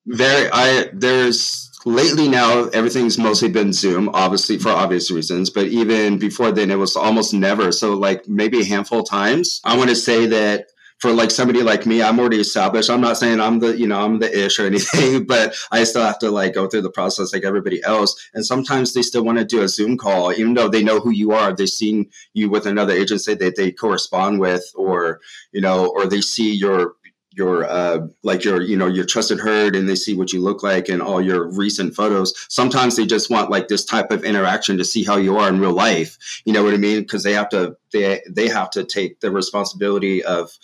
[0.05, 0.49] Very.
[0.53, 5.49] I there's lately now everything's mostly been Zoom, obviously for obvious reasons.
[5.49, 7.71] But even before then, it was almost never.
[7.71, 9.59] So like maybe a handful of times.
[9.65, 10.67] I want to say that
[10.99, 12.89] for like somebody like me, I'm already established.
[12.89, 16.03] I'm not saying I'm the, you know, I'm the ish or anything, but I still
[16.03, 18.29] have to like go through the process like everybody else.
[18.33, 21.11] And sometimes they still want to do a Zoom call, even though they know who
[21.11, 21.53] you are.
[21.53, 25.19] They've seen you with another agency that they correspond with, or,
[25.51, 26.95] you know, or they see your,
[27.33, 30.63] your uh, like your you know your trusted herd and they see what you look
[30.63, 34.75] like and all your recent photos sometimes they just want like this type of interaction
[34.75, 37.33] to see how you are in real life you know what i mean because they
[37.33, 40.57] have to they they have to take the responsibility of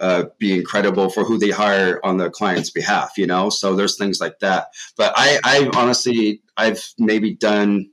[0.00, 3.50] uh, being credible for who they hire on the client's behalf, you know?
[3.50, 4.68] So there's things like that.
[4.96, 7.90] But I, I honestly, I've maybe done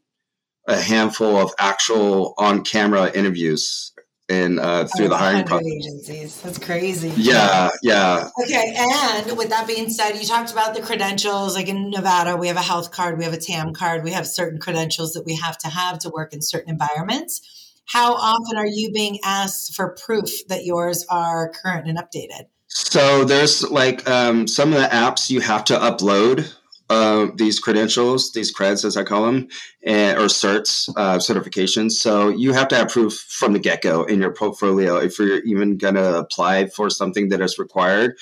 [0.67, 3.93] a handful of actual on camera interviews
[4.30, 5.67] in uh, through the hiring process.
[5.67, 6.41] Agencies.
[6.41, 7.13] That's crazy.
[7.15, 8.30] Yeah, yeah.
[8.43, 11.56] Okay, and with that being said, you talked about the credentials.
[11.56, 14.28] Like in Nevada, we have a health card, we have a TAM card, we have
[14.28, 18.67] certain credentials that we have to have to work in certain environments how often are
[18.67, 22.47] you being asked for proof that yours are current and updated?
[22.67, 26.54] So there's like um, some of the apps you have to upload
[26.89, 29.47] uh, these credentials, these creds as I call them,
[29.84, 31.93] and, or certs, uh, certifications.
[31.93, 35.43] So you have to have proof from the get go in your portfolio if you're
[35.43, 38.17] even going to apply for something that is required.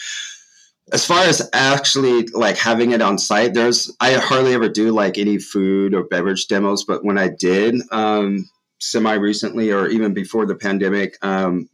[0.91, 5.17] As far as actually like having it on site, there's I hardly ever do like
[5.17, 8.47] any food or beverage demos, but when I did, um,
[8.85, 11.69] semi recently or even before the pandemic, um,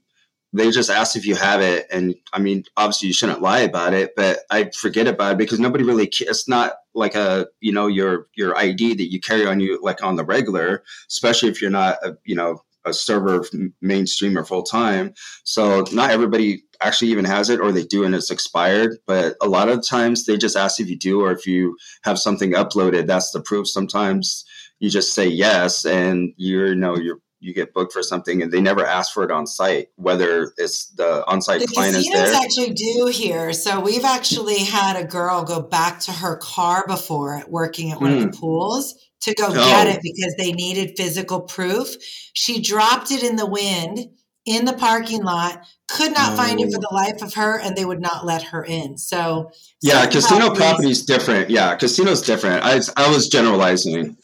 [0.54, 1.88] they just asked if you have it.
[1.92, 5.60] And I mean, obviously you shouldn't lie about it, but I forget about it because
[5.60, 9.60] nobody really, it's not like a, you know, your, your ID that you carry on
[9.60, 13.46] you, like on the regular, especially if you're not, a, you know, a server
[13.82, 15.14] mainstream or full time.
[15.44, 18.98] So not everybody actually even has it or they do and it's expired.
[19.06, 22.20] But a lot of times they just ask if you do or if you have
[22.20, 23.08] something uploaded.
[23.08, 23.68] That's the proof.
[23.68, 24.46] Sometimes
[24.82, 28.52] you just say yes and you're you know you're you get booked for something and
[28.52, 32.34] they never ask for it on site, whether it's the on site client is there.
[32.36, 33.52] actually do here.
[33.52, 38.12] So we've actually had a girl go back to her car before working at one
[38.12, 38.16] mm.
[38.18, 38.40] of the hmm.
[38.40, 39.54] pools to go oh.
[39.54, 41.96] get it because they needed physical proof.
[42.34, 44.08] She dropped it in the wind
[44.46, 46.36] in the parking lot, could not oh.
[46.36, 48.98] find it for the life of her, and they would not let her in.
[48.98, 51.50] So, yeah, casino property is different.
[51.50, 52.64] Yeah, casino's different.
[52.64, 54.18] I, I was generalizing.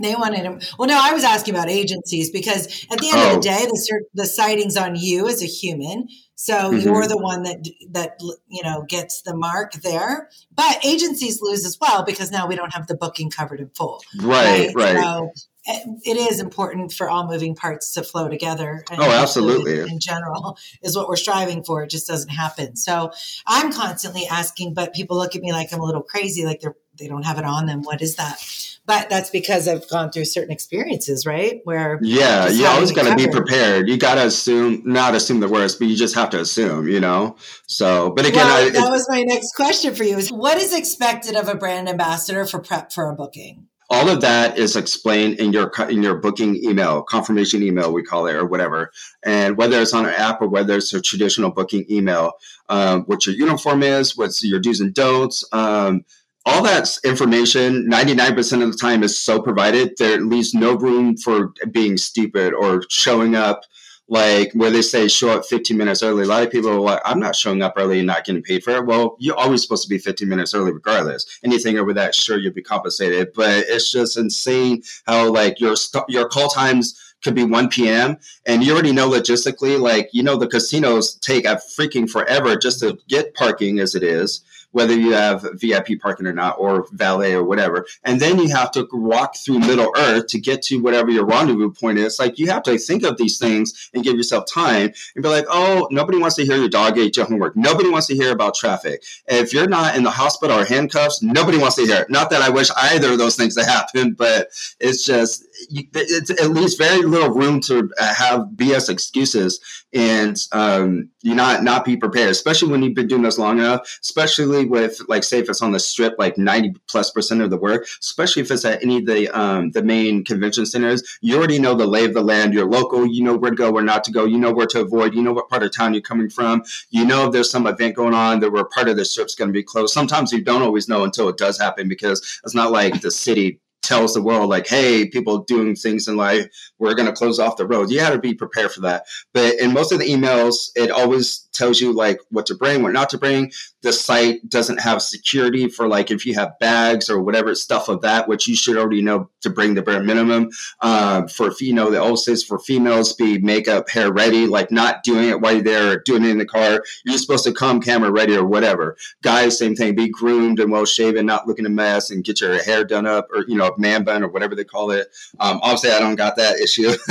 [0.00, 0.60] They wanted him.
[0.78, 3.36] Well, no, I was asking about agencies because at the end oh.
[3.36, 3.52] of the oh.
[3.52, 6.08] day, the the sighting's on you as a human.
[6.34, 6.80] So mm-hmm.
[6.80, 10.28] you're the one that that you know gets the mark there.
[10.54, 14.02] But agencies lose as well because now we don't have the booking covered in full.
[14.20, 14.96] Right, right.
[14.96, 15.02] right.
[15.02, 15.30] So
[15.64, 18.84] it is important for all moving parts to flow together.
[18.90, 19.80] oh, absolutely.
[19.80, 21.82] In, in, general, is what we're striving for.
[21.84, 22.76] It just doesn't happen.
[22.76, 23.12] So
[23.46, 26.74] I'm constantly asking, but people look at me like I'm a little crazy, like they're
[26.98, 27.82] they don't have it on them.
[27.82, 28.38] What is that?
[28.84, 31.60] But that's because I've gone through certain experiences, right?
[31.64, 33.88] Where yeah, you always got to be prepared.
[33.88, 37.00] You got to assume, not assume the worst, but you just have to assume, you
[37.00, 37.36] know.
[37.66, 40.74] So, but again, well, I, that was my next question for you: is what is
[40.74, 43.68] expected of a brand ambassador for prep for a booking?
[43.92, 48.26] All of that is explained in your in your booking email confirmation email we call
[48.26, 48.90] it or whatever.
[49.22, 52.32] And whether it's on an app or whether it's a traditional booking email
[52.70, 56.04] um, what your uniform is what's your do's and don'ts um,
[56.46, 61.52] all that information 99% of the time is so provided there leaves no room for
[61.70, 63.62] being stupid or showing up
[64.08, 66.24] like where they say show up 15 minutes early.
[66.24, 68.62] A lot of people are like, I'm not showing up early and not getting paid
[68.62, 68.86] for it.
[68.86, 71.40] Well, you're always supposed to be 15 minutes early regardless.
[71.44, 73.32] Anything over that, sure, you'll be compensated.
[73.34, 75.74] But it's just insane how like your
[76.08, 78.18] your call times could be 1 p.m.
[78.46, 82.80] and you already know logistically, like you know the casinos take a freaking forever just
[82.80, 87.34] to get parking as it is whether you have VIP parking or not, or valet
[87.34, 87.86] or whatever.
[88.04, 91.72] And then you have to walk through Middle Earth to get to whatever your rendezvous
[91.72, 92.18] point is.
[92.18, 95.46] Like you have to think of these things and give yourself time and be like,
[95.48, 97.56] oh, nobody wants to hear your dog ate your homework.
[97.56, 99.02] Nobody wants to hear about traffic.
[99.26, 102.10] If you're not in the hospital or handcuffs, nobody wants to hear it.
[102.10, 104.48] Not that I wish either of those things to happen, but
[104.80, 109.60] it's just it's at least very little room to have BS excuses
[109.92, 113.98] and um, you not not be prepared, especially when you've been doing this long enough.
[114.00, 117.56] Especially with like, say, if it's on the strip, like ninety plus percent of the
[117.56, 117.86] work.
[118.00, 121.74] Especially if it's at any of the um, the main convention centers, you already know
[121.74, 122.54] the lay of the land.
[122.54, 123.06] You're local.
[123.06, 124.24] You know where to go, where not to go.
[124.24, 125.14] You know where to avoid.
[125.14, 126.62] You know what part of town you're coming from.
[126.90, 129.48] You know if there's some event going on that where part of the strip's going
[129.48, 129.92] to be closed.
[129.92, 133.60] Sometimes you don't always know until it does happen because it's not like the city
[133.82, 136.46] tells the world like hey people doing things in life
[136.78, 139.54] we're going to close off the road you have to be prepared for that but
[139.56, 143.10] in most of the emails it always tells you like what to bring what not
[143.10, 143.50] to bring
[143.82, 148.00] the site doesn't have security for like if you have bags or whatever stuff of
[148.00, 150.50] that, which you should already know to bring the bare minimum.
[150.80, 155.02] Uh, for you know, the old says for females, be makeup, hair ready, like not
[155.02, 156.84] doing it while you're there, doing it in the car.
[157.04, 158.96] You're supposed to come camera ready or whatever.
[159.22, 159.96] Guys, same thing.
[159.96, 163.28] Be groomed and well shaven, not looking a mess, and get your hair done up
[163.34, 165.08] or you know, a man bun or whatever they call it.
[165.40, 166.92] Um, obviously, I don't got that issue,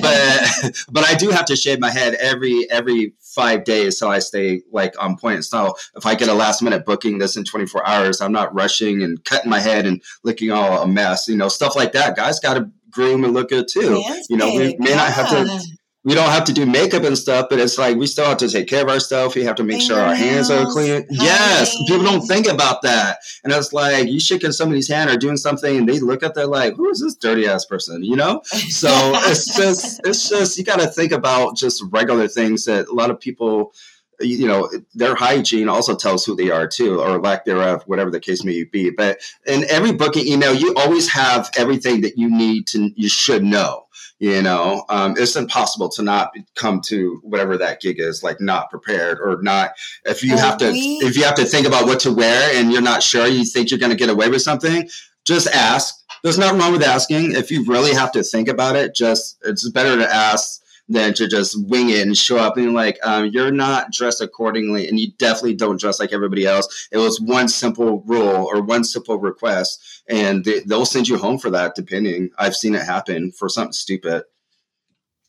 [0.00, 4.18] but but I do have to shave my head every every five days so I
[4.18, 5.44] stay like on point.
[5.44, 9.02] So if I get a last minute booking this in 24 hours, I'm not rushing
[9.02, 11.28] and cutting my head and looking all a mess.
[11.28, 12.16] You know, stuff like that.
[12.16, 14.02] Guys got to groom and look good too.
[14.28, 14.96] you know, we may yeah.
[14.96, 15.60] not have to
[16.02, 18.48] we don't have to do makeup and stuff, but it's like we still have to
[18.48, 19.34] take care of our stuff.
[19.34, 21.04] We have to make sure our hands are clean.
[21.10, 25.36] Yes, people don't think about that, and it's like you shaking somebody's hand or doing
[25.36, 28.40] something, and they look at that like, "Who is this dirty ass person?" You know.
[28.44, 28.88] So
[29.26, 33.10] it's just, it's just you got to think about just regular things that a lot
[33.10, 33.74] of people
[34.20, 38.20] you know their hygiene also tells who they are too or lack thereof whatever the
[38.20, 38.90] case may be.
[38.90, 43.42] But in every booking email you always have everything that you need to you should
[43.44, 43.86] know
[44.18, 44.84] you know?
[44.90, 49.40] Um, it's impossible to not come to whatever that gig is like not prepared or
[49.40, 49.72] not
[50.04, 52.70] if you have to we, if you have to think about what to wear and
[52.70, 54.88] you're not sure you think you're going to get away with something
[55.24, 55.96] just ask.
[56.22, 57.32] There's nothing wrong with asking.
[57.32, 60.59] If you really have to think about it just it's better to ask
[60.90, 64.88] than to just wing it and show up and like um, you're not dressed accordingly
[64.88, 68.84] and you definitely don't dress like everybody else it was one simple rule or one
[68.84, 73.30] simple request and they, they'll send you home for that depending i've seen it happen
[73.30, 74.24] for something stupid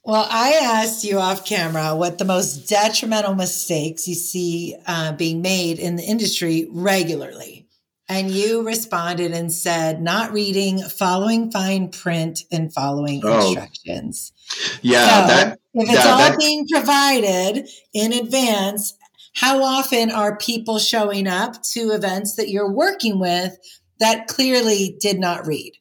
[0.03, 5.43] well, I asked you off camera what the most detrimental mistakes you see uh, being
[5.43, 7.67] made in the industry regularly.
[8.09, 13.45] And you responded and said, not reading, following fine print, and following oh.
[13.45, 14.33] instructions.
[14.81, 15.05] Yeah.
[15.05, 18.95] So that, if it's all that, being provided in advance,
[19.33, 23.57] how often are people showing up to events that you're working with
[23.99, 25.73] that clearly did not read?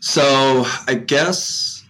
[0.00, 1.84] So I guess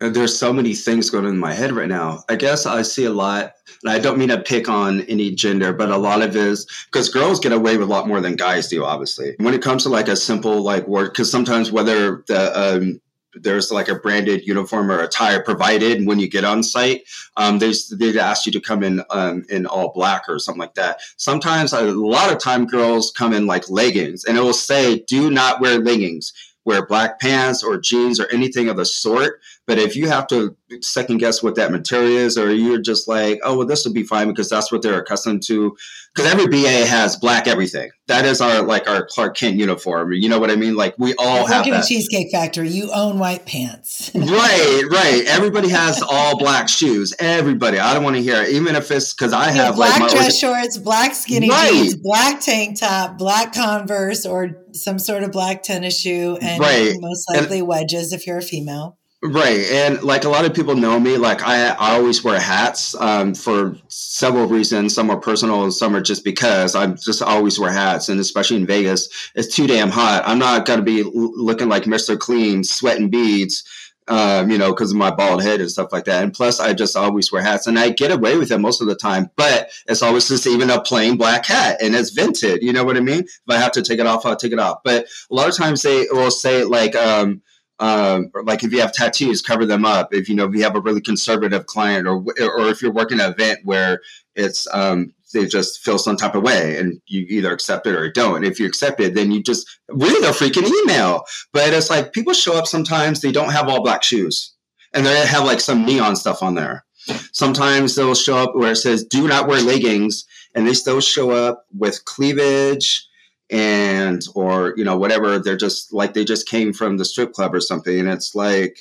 [0.00, 2.24] there's so many things going on in my head right now.
[2.28, 3.52] I guess I see a lot
[3.82, 6.66] and I don't mean to pick on any gender, but a lot of it is
[6.86, 9.34] because girls get away with a lot more than guys do, obviously.
[9.38, 13.00] When it comes to like a simple like word, because sometimes whether the um,
[13.36, 17.02] there's like a branded uniform or attire provided when you get on site.
[17.36, 20.74] Um, they they'd ask you to come in um, in all black or something like
[20.74, 21.00] that.
[21.16, 25.30] Sometimes a lot of time girls come in like leggings, and it will say, "Do
[25.30, 26.32] not wear leggings."
[26.66, 29.42] Wear black pants or jeans or anything of the sort.
[29.66, 33.40] But if you have to second guess what that material is, or you're just like,
[33.44, 35.74] oh, well, this will be fine because that's what they're accustomed to.
[36.14, 37.90] Because every BA has black everything.
[38.06, 40.12] That is our like our Clark Kent uniform.
[40.12, 40.76] You know what I mean?
[40.76, 41.86] Like we all have that.
[41.86, 44.10] Cheesecake Factory, you own white pants.
[44.14, 45.24] right, right.
[45.26, 47.14] Everybody has all black shoes.
[47.18, 47.78] Everybody.
[47.78, 50.38] I don't want to hear it, even if it's because I have black like dress
[50.38, 51.72] shorts, black skinny right.
[51.72, 56.94] jeans, black tank top, black Converse, or some sort of black tennis shoe, and right.
[57.00, 58.98] most likely and, wedges if you're a female.
[59.26, 59.60] Right.
[59.70, 63.34] And like a lot of people know me, like I, I always wear hats um,
[63.34, 64.94] for several reasons.
[64.94, 68.10] Some are personal and some are just because I just always wear hats.
[68.10, 70.24] And especially in Vegas, it's too damn hot.
[70.26, 72.18] I'm not to be looking like Mr.
[72.18, 73.64] Clean, sweating beads,
[74.08, 76.22] um, you know, because of my bald head and stuff like that.
[76.22, 78.88] And plus, I just always wear hats and I get away with it most of
[78.88, 79.30] the time.
[79.36, 82.62] But it's always just even a plain black hat and it's vented.
[82.62, 83.20] You know what I mean?
[83.20, 84.80] If I have to take it off, I'll take it off.
[84.84, 87.40] But a lot of times they will say, like, um,
[87.84, 90.14] um, like if you have tattoos, cover them up.
[90.14, 93.20] If you know if you have a really conservative client, or or if you're working
[93.20, 94.00] an event where
[94.34, 98.10] it's um, they just feel some type of way, and you either accept it or
[98.10, 98.42] don't.
[98.42, 101.24] If you accept it, then you just read a freaking email.
[101.52, 104.54] But it's like people show up sometimes they don't have all black shoes,
[104.94, 106.86] and they have like some neon stuff on there.
[107.32, 110.24] Sometimes they'll show up where it says "Do not wear leggings,"
[110.54, 113.06] and they still show up with cleavage
[113.50, 117.54] and or you know whatever they're just like they just came from the strip club
[117.54, 118.80] or something and it's like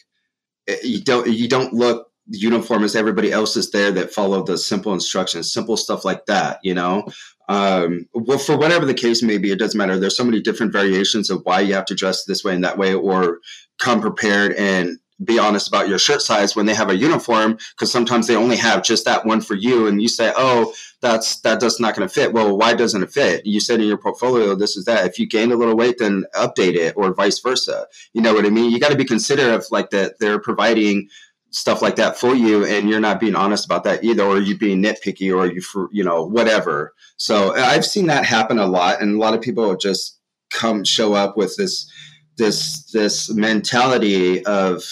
[0.68, 4.58] eh, you don't you don't look uniform as everybody else is there that follow the
[4.58, 7.06] simple instructions simple stuff like that you know?
[7.50, 10.72] Um, well for whatever the case may be it doesn't matter there's so many different
[10.72, 13.40] variations of why you have to dress this way and that way or
[13.80, 17.92] come prepared and be honest about your shirt size when they have a uniform because
[17.92, 21.60] sometimes they only have just that one for you and you say oh that's that
[21.60, 22.34] does not going to fit.
[22.34, 23.46] Well why doesn't it fit?
[23.46, 25.06] You said in your portfolio this is that.
[25.06, 27.88] If you gain a little weight then update it or vice versa.
[28.14, 28.72] You know what i mean?
[28.72, 31.10] You got to be considerate of like that they're providing
[31.52, 34.58] stuff like that for you and you're not being honest about that either or you
[34.58, 36.94] being nitpicky or you for you know whatever.
[37.18, 40.20] So i've seen that happen a lot and a lot of people just
[40.52, 41.90] come show up with this
[42.38, 44.84] this this mentality of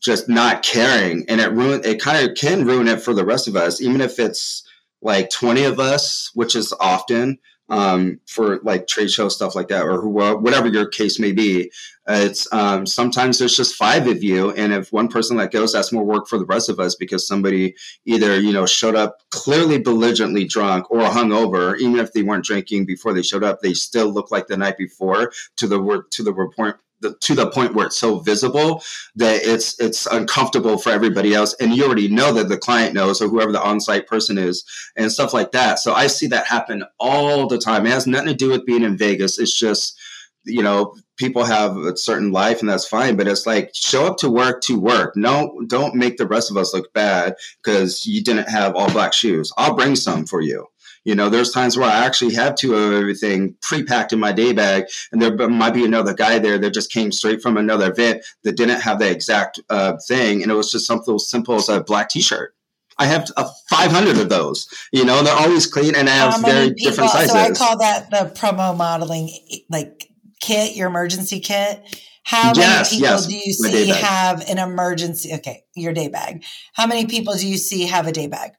[0.00, 3.48] just not caring and it ruin it kind of can ruin it for the rest
[3.48, 4.66] of us even if it's
[5.02, 7.38] like 20 of us which is often
[7.68, 11.70] um, for like trade show stuff like that or whatever your case may be
[12.08, 15.92] it's um, sometimes there's just five of you and if one person that goes that's
[15.92, 17.74] more work for the rest of us because somebody
[18.04, 22.86] either you know showed up clearly belligerently drunk or hungover even if they weren't drinking
[22.86, 26.22] before they showed up they still look like the night before to the work to
[26.22, 26.80] the report
[27.14, 28.82] to the point where it's so visible
[29.14, 31.54] that it's it's uncomfortable for everybody else.
[31.60, 34.64] And you already know that the client knows or whoever the on-site person is
[34.96, 35.78] and stuff like that.
[35.78, 37.86] So i see that happen all the time.
[37.86, 39.38] It has nothing to do with being in vegas.
[39.38, 39.98] It's just
[40.44, 44.16] you know people have a certain life and that's fine but it's like show up
[44.18, 45.16] to work to work.
[45.16, 49.12] No don't make the rest of us look bad because you didn't have all black
[49.12, 49.52] shoes.
[49.56, 50.66] I'll bring some for you
[51.06, 54.52] you know, there's times where I actually have two of everything pre-packed in my day
[54.52, 58.24] bag, and there might be another guy there that just came straight from another event
[58.42, 61.68] that didn't have the exact uh, thing, and it was just something as simple as
[61.68, 62.56] a black T-shirt.
[62.98, 64.66] I have uh, 500 of those.
[64.92, 67.30] You know, they're always clean and I have very people, different sizes.
[67.30, 69.30] So I call that the promo modeling,
[69.68, 71.84] like kit, your emergency kit.
[72.24, 75.34] How yes, many people yes, do you see have an emergency?
[75.34, 76.42] Okay, your day bag.
[76.72, 78.52] How many people do you see have a day bag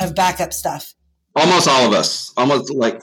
[0.00, 0.94] of backup stuff?
[1.34, 3.02] Almost all of us, almost like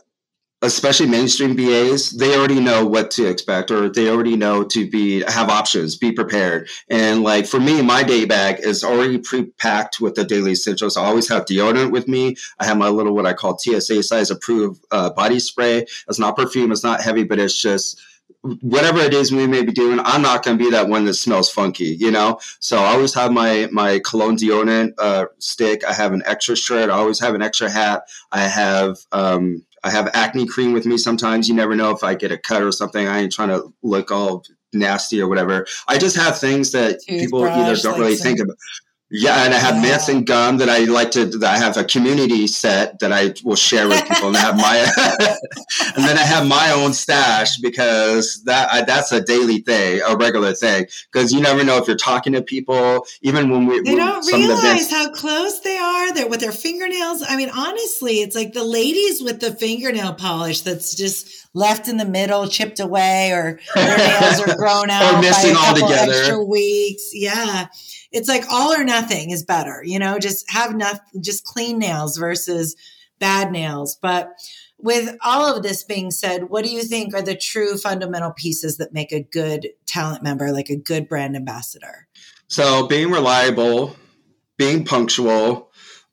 [0.62, 5.24] especially mainstream BAs, they already know what to expect or they already know to be
[5.24, 6.68] have options, be prepared.
[6.90, 10.98] And like for me, my day bag is already pre-packed with the daily essentials.
[10.98, 12.36] I always have deodorant with me.
[12.60, 15.86] I have my little what I call TSA size approved uh, body spray.
[16.08, 18.02] It's not perfume, it's not heavy, but it's just
[18.42, 21.16] whatever it is we may be doing, I'm not going to be that one that
[21.16, 22.40] smells funky, you know.
[22.60, 25.84] So I always have my my cologne deodorant uh, stick.
[25.86, 26.90] I have an extra shirt.
[26.90, 28.04] I always have an extra hat.
[28.32, 31.48] I have um, I have acne cream with me sometimes.
[31.50, 33.08] You never know if I get a cut or something.
[33.08, 35.66] I ain't trying to look all nasty or whatever.
[35.88, 38.56] I just have things that Toothbrush, people either don't really think about.
[39.12, 40.16] Yeah, and I have yeah.
[40.16, 41.32] and gum that I like to.
[41.43, 44.78] I have a community set that I will share with people, and I have my,
[45.95, 50.16] and then I have my own stash because that I, that's a daily thing, a
[50.16, 50.86] regular thing.
[51.12, 54.91] Because you never know if you're talking to people, even when we they don't realize
[54.91, 56.14] how close they are.
[56.14, 57.24] They're with their fingernails.
[57.28, 61.97] I mean, honestly, it's like the ladies with the fingernail polish that's just left in
[61.97, 65.84] the middle, chipped away, or their nails are grown out or missing by a couple
[65.84, 66.12] altogether.
[66.12, 67.10] extra weeks.
[67.14, 67.68] Yeah
[68.12, 72.18] it's like all or nothing is better, you know, just have nothing, just clean nails
[72.18, 72.76] versus
[73.20, 73.97] bad nails.
[74.02, 74.32] But
[74.78, 78.78] with all of this being said, what do you think are the true fundamental pieces
[78.78, 82.08] that make a good talent member, like a good brand ambassador?
[82.47, 83.95] So being reliable,
[84.58, 85.69] being punctual,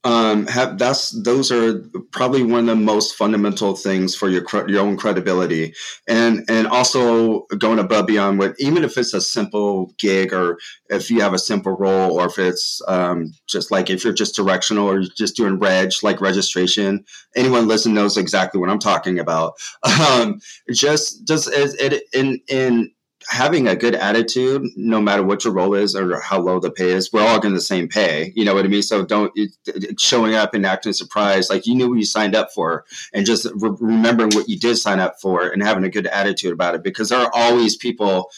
[0.07, 1.83] um, have that's those are
[2.13, 5.75] probably one of the most fundamental things for your your own credibility,
[6.07, 10.59] and and also going above beyond what even if it's a simple gig or
[10.91, 14.37] if you have a simple role or if it's um, just like if you're just
[14.37, 17.05] directional or just doing reg like registration,
[17.35, 19.55] anyone listening knows exactly what I'm talking about.
[20.07, 20.41] Um,
[20.73, 22.91] just just it, it in in
[23.29, 26.91] having a good attitude, no matter what your role is or how low the pay
[26.91, 28.33] is, we're all getting the same pay.
[28.37, 28.83] You know what I mean?
[28.83, 32.53] So don't it, showing up and acting surprised, like you knew what you signed up
[32.55, 36.07] for, and just re- remembering what you did sign up for and having a good
[36.07, 38.31] attitude about it, because there are always people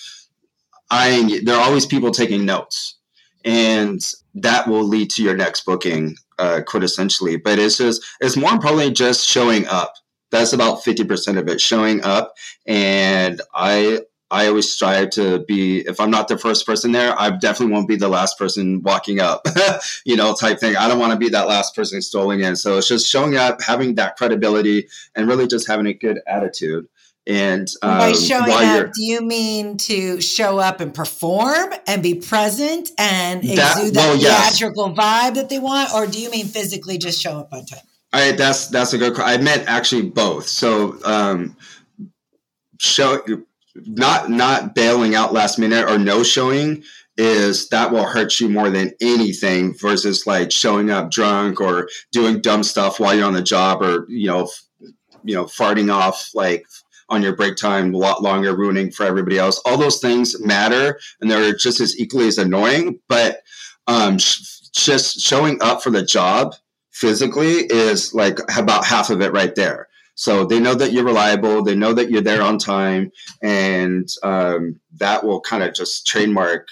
[0.91, 1.45] eyeing.
[1.45, 2.97] There are always people taking notes,
[3.45, 4.01] and
[4.35, 7.43] that will lead to your next booking, uh, quintessentially.
[7.43, 9.95] But it's just it's more importantly just showing up.
[10.31, 11.61] That's about fifty percent of it.
[11.61, 12.35] Showing up,
[12.67, 14.01] and I
[14.31, 17.89] I always strive to be, if I'm not the first person there, I definitely won't
[17.89, 19.47] be the last person walking up,
[20.05, 20.77] you know, type thing.
[20.77, 22.55] I don't want to be that last person strolling in.
[22.57, 26.89] So it's just showing up, having that credibility, and really just having a good attitude.
[27.27, 32.15] And um, by showing up, do you mean to show up and perform and be
[32.15, 34.99] present and exude that, well, theatrical yes.
[34.99, 37.81] vibe that they want, or do you mean physically just show up on time?
[38.15, 39.19] I that's that's a good.
[39.21, 40.49] I meant actually both.
[40.49, 41.55] So um,
[42.79, 43.23] show
[43.75, 46.83] not not bailing out last minute or no showing
[47.17, 52.41] is that will hurt you more than anything versus like showing up drunk or doing
[52.41, 54.63] dumb stuff while you're on the job or you know f-
[55.25, 56.65] you know farting off like
[57.09, 59.61] on your break time a lot longer ruining for everybody else.
[59.65, 63.43] All those things matter and they're just as equally as annoying but
[63.87, 66.55] um, sh- just showing up for the job
[66.91, 69.89] physically is like about half of it right there
[70.19, 71.63] so they know that you're reliable.
[71.63, 76.67] They know that you're there on time, and um, that will kind of just trademark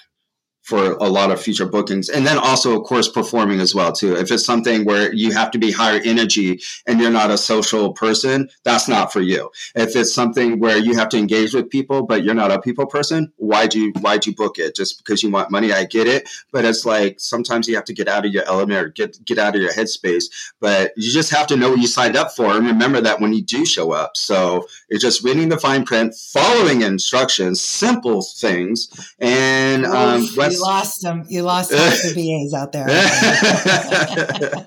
[0.66, 2.08] for a lot of future bookings.
[2.08, 4.16] And then also of course performing as well too.
[4.16, 7.92] If it's something where you have to be higher energy and you're not a social
[7.92, 9.48] person that's not for you.
[9.76, 12.84] If it's something where you have to engage with people but you're not a people
[12.84, 14.74] person why do you why'd you book it?
[14.74, 16.28] Just because you want money i get it.
[16.50, 19.38] But it's like sometimes you have to get out of your element or get get
[19.38, 20.24] out of your headspace.
[20.58, 23.32] But you just have to know what you signed up for and remember that when
[23.32, 24.16] you do show up.
[24.16, 28.88] So it's just reading the fine print following instructions simple things
[29.20, 30.26] and um,
[30.56, 31.24] you lost them.
[31.28, 31.76] You lost the
[32.50, 32.86] BAs out there.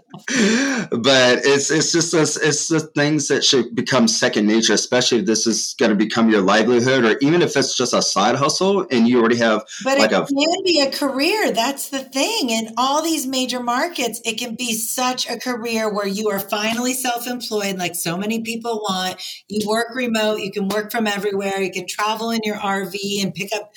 [0.92, 5.26] but it's it's just this, it's the things that should become second nature, especially if
[5.26, 8.86] this is going to become your livelihood, or even if it's just a side hustle
[8.92, 9.64] and you already have.
[9.84, 11.52] But like it a, can be a career.
[11.52, 12.50] That's the thing.
[12.50, 16.94] In all these major markets, it can be such a career where you are finally
[16.94, 19.22] self-employed, like so many people want.
[19.48, 20.40] You work remote.
[20.40, 21.62] You can work from everywhere.
[21.62, 23.72] You can travel in your RV and pick up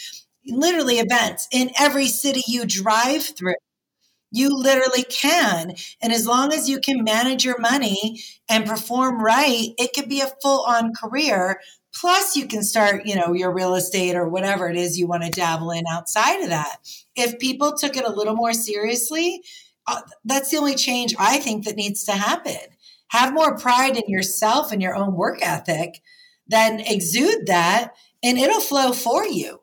[0.46, 3.54] literally events in every city you drive through.
[4.30, 5.74] You literally can.
[6.00, 10.22] And as long as you can manage your money and perform right, it could be
[10.22, 11.60] a full on career.
[11.94, 15.22] Plus, you can start, you know, your real estate or whatever it is you want
[15.22, 16.78] to dabble in outside of that.
[17.14, 19.42] If people took it a little more seriously,
[19.86, 22.56] uh, that's the only change I think that needs to happen.
[23.08, 26.00] Have more pride in yourself and your own work ethic,
[26.46, 29.61] then exude that, and it'll flow for you.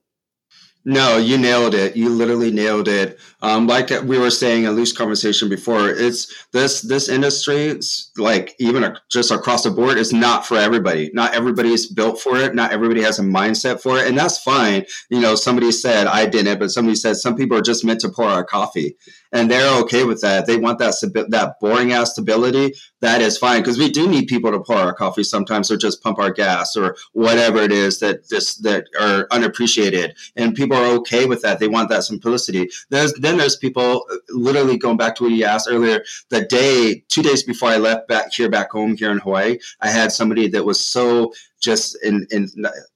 [0.85, 1.95] No, you nailed it.
[1.95, 3.19] You literally nailed it.
[3.41, 8.55] Um, like we were saying a loose conversation before, it's this this industry, it's like
[8.59, 11.11] even just across the board, is not for everybody.
[11.13, 12.55] Not everybody is built for it.
[12.55, 14.85] Not everybody has a mindset for it, and that's fine.
[15.09, 18.09] You know, somebody said I didn't, but somebody said some people are just meant to
[18.09, 18.95] pour our coffee
[19.31, 20.47] and they're okay with that.
[20.47, 20.95] They want that
[21.29, 22.73] that boring ass stability.
[23.01, 26.01] That is fine because we do need people to pour our coffee sometimes, or just
[26.01, 30.15] pump our gas, or whatever it is that this that are unappreciated.
[30.35, 31.59] And people people are okay with that.
[31.59, 32.69] They want that simplicity.
[32.89, 36.03] There's then there's people uh, literally going back to what you asked earlier.
[36.29, 39.89] The day, two days before I left back here, back home here in Hawaii, I
[39.89, 42.47] had somebody that was so just in, in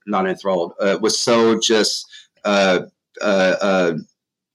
[0.06, 2.10] not enthralled, uh, was so just
[2.44, 2.80] uh,
[3.22, 3.92] uh, uh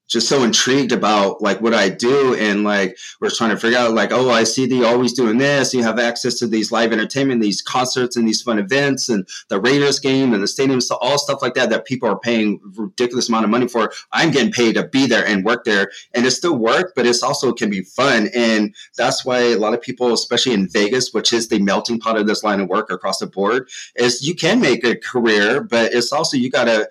[0.10, 3.94] just so intrigued about like what I do and like we're trying to figure out
[3.94, 5.74] like oh I see you always doing this.
[5.74, 9.62] You have access to these live entertainment these concerts and these fun events and the
[9.62, 13.30] Raiders game and the stadiums so all stuff like that that people are paying ridiculous
[13.30, 13.92] amount of money for.
[14.12, 17.24] I'm getting paid to be there and work there and it's still work but it's
[17.24, 21.32] also can be fun and that's why a lot of people especially in Vegas which
[21.32, 24.60] is the melting pot of this line of work across the board is you can
[24.60, 26.90] make a career but it's also you got to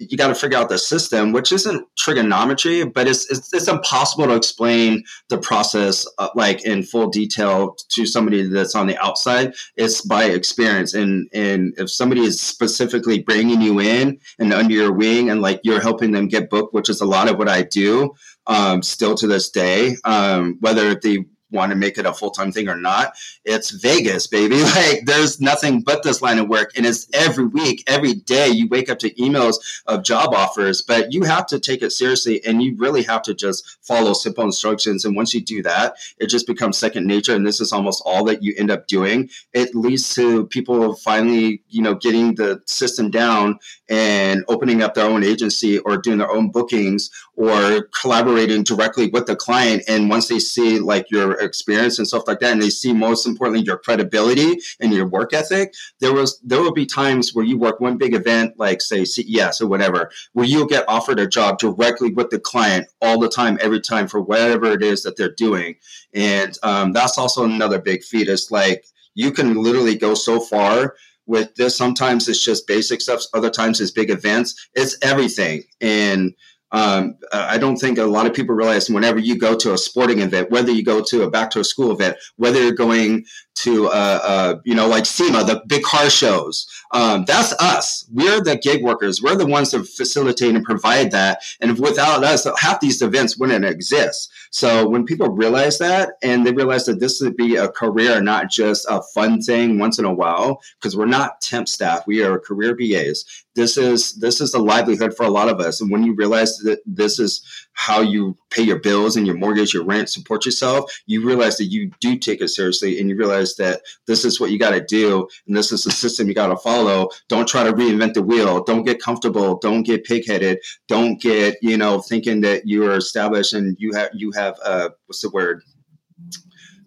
[0.00, 4.26] you got to figure out the system, which isn't trigonometry, but it's, it's, it's impossible
[4.26, 9.52] to explain the process uh, like in full detail to somebody that's on the outside.
[9.76, 14.92] It's by experience, and and if somebody is specifically bringing you in and under your
[14.92, 17.62] wing, and like you're helping them get booked, which is a lot of what I
[17.62, 18.14] do,
[18.46, 22.52] um, still to this day, um, whether they want to make it a full time
[22.52, 23.14] thing or not.
[23.44, 24.60] It's Vegas, baby.
[24.80, 28.48] Like there's nothing but this line of work, and it's every week, every day.
[28.48, 32.44] You wake up to emails of job offers, but you have to take it seriously,
[32.44, 35.04] and you really have to just follow simple instructions.
[35.04, 37.34] And once you do that, it just becomes second nature.
[37.34, 39.28] And this is almost all that you end up doing.
[39.52, 45.06] It leads to people finally, you know, getting the system down and opening up their
[45.06, 47.10] own agency or doing their own bookings
[47.40, 49.82] or collaborating directly with the client.
[49.88, 53.26] And once they see like your experience and stuff like that, and they see most
[53.26, 57.56] importantly your credibility and your work ethic, there was there will be times where you
[57.56, 61.58] work one big event like say CES or whatever, where you'll get offered a job
[61.58, 65.34] directly with the client all the time, every time for whatever it is that they're
[65.34, 65.76] doing.
[66.12, 68.28] And um, that's also another big feat.
[68.28, 68.84] It's like
[69.14, 71.74] you can literally go so far with this.
[71.74, 73.22] Sometimes it's just basic stuff.
[73.32, 74.68] Other times it's big events.
[74.74, 75.62] It's everything.
[75.80, 76.34] And
[76.72, 80.20] um, I don't think a lot of people realize whenever you go to a sporting
[80.20, 83.24] event, whether you go to a back to a school event, whether you're going
[83.62, 88.04] to, uh, uh, you know, like SEMA, the big car shows, um, that's us.
[88.10, 89.22] We're the gig workers.
[89.22, 91.42] We're the ones that facilitate and provide that.
[91.60, 94.30] And without us, half these events wouldn't exist.
[94.50, 98.50] So when people realize that and they realize that this would be a career, not
[98.50, 102.38] just a fun thing once in a while, because we're not temp staff, we are
[102.38, 103.24] career BAs.
[103.54, 105.80] This is this is a livelihood for a lot of us.
[105.80, 107.42] And when you realize that this is
[107.72, 111.64] how you pay your bills and your mortgage, your rent, support yourself, you realize that
[111.64, 114.84] you do take it seriously and you realize that this is what you got to
[114.84, 117.08] do and this is the system you got to follow.
[117.28, 118.62] Don't try to reinvent the wheel.
[118.64, 119.58] Don't get comfortable.
[119.58, 120.58] Don't get pigheaded.
[120.88, 124.90] Don't get, you know, thinking that you are established and you have, you have, uh,
[125.06, 125.62] what's the word?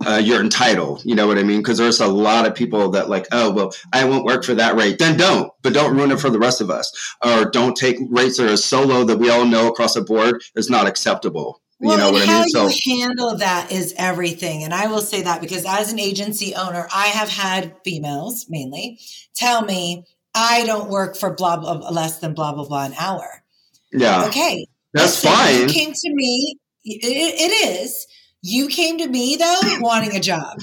[0.06, 1.04] uh, you're entitled.
[1.06, 1.60] You know what I mean?
[1.60, 4.76] Because there's a lot of people that like, oh, well, I won't work for that
[4.76, 5.00] rate.
[5.00, 6.92] Then don't, but don't ruin it for the rest of us.
[7.26, 10.42] Or don't take rates that are so low that we all know across the board
[10.56, 11.62] is not acceptable.
[11.84, 12.50] Well, you know what I mean?
[12.50, 14.64] So you handle that is everything.
[14.64, 19.00] And I will say that because as an agency owner, I have had females mainly
[19.36, 22.94] tell me I don't work for blah blah blah less than blah blah blah an
[23.00, 23.44] hour.
[23.92, 24.26] Yeah.
[24.28, 24.66] Okay.
[24.94, 25.62] That's fine.
[25.62, 26.58] You came to me.
[26.86, 28.08] it, it is
[28.44, 30.62] you came to me though wanting a job.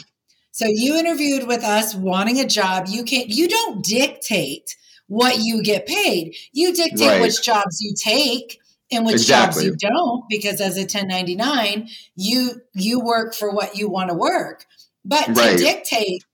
[0.52, 2.86] So you interviewed with us wanting a job.
[2.88, 4.76] You can not you don't dictate
[5.08, 6.34] what you get paid.
[6.52, 7.20] You dictate right.
[7.20, 8.60] which jobs you take
[8.92, 9.64] and which exactly.
[9.64, 14.14] jobs you don't because as a 1099 you you work for what you want to
[14.14, 14.64] work.
[15.04, 15.56] But right.
[15.56, 16.24] to dictate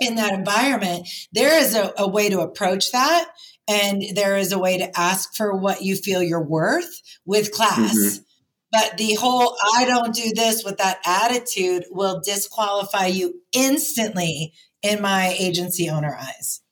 [0.00, 3.30] in that environment, there is a, a way to approach that
[3.68, 7.94] and there is a way to ask for what you feel you're worth with class.
[7.94, 8.22] Mm-hmm.
[8.72, 15.02] But the whole I don't do this with that attitude will disqualify you instantly in
[15.02, 16.62] my agency owner eyes.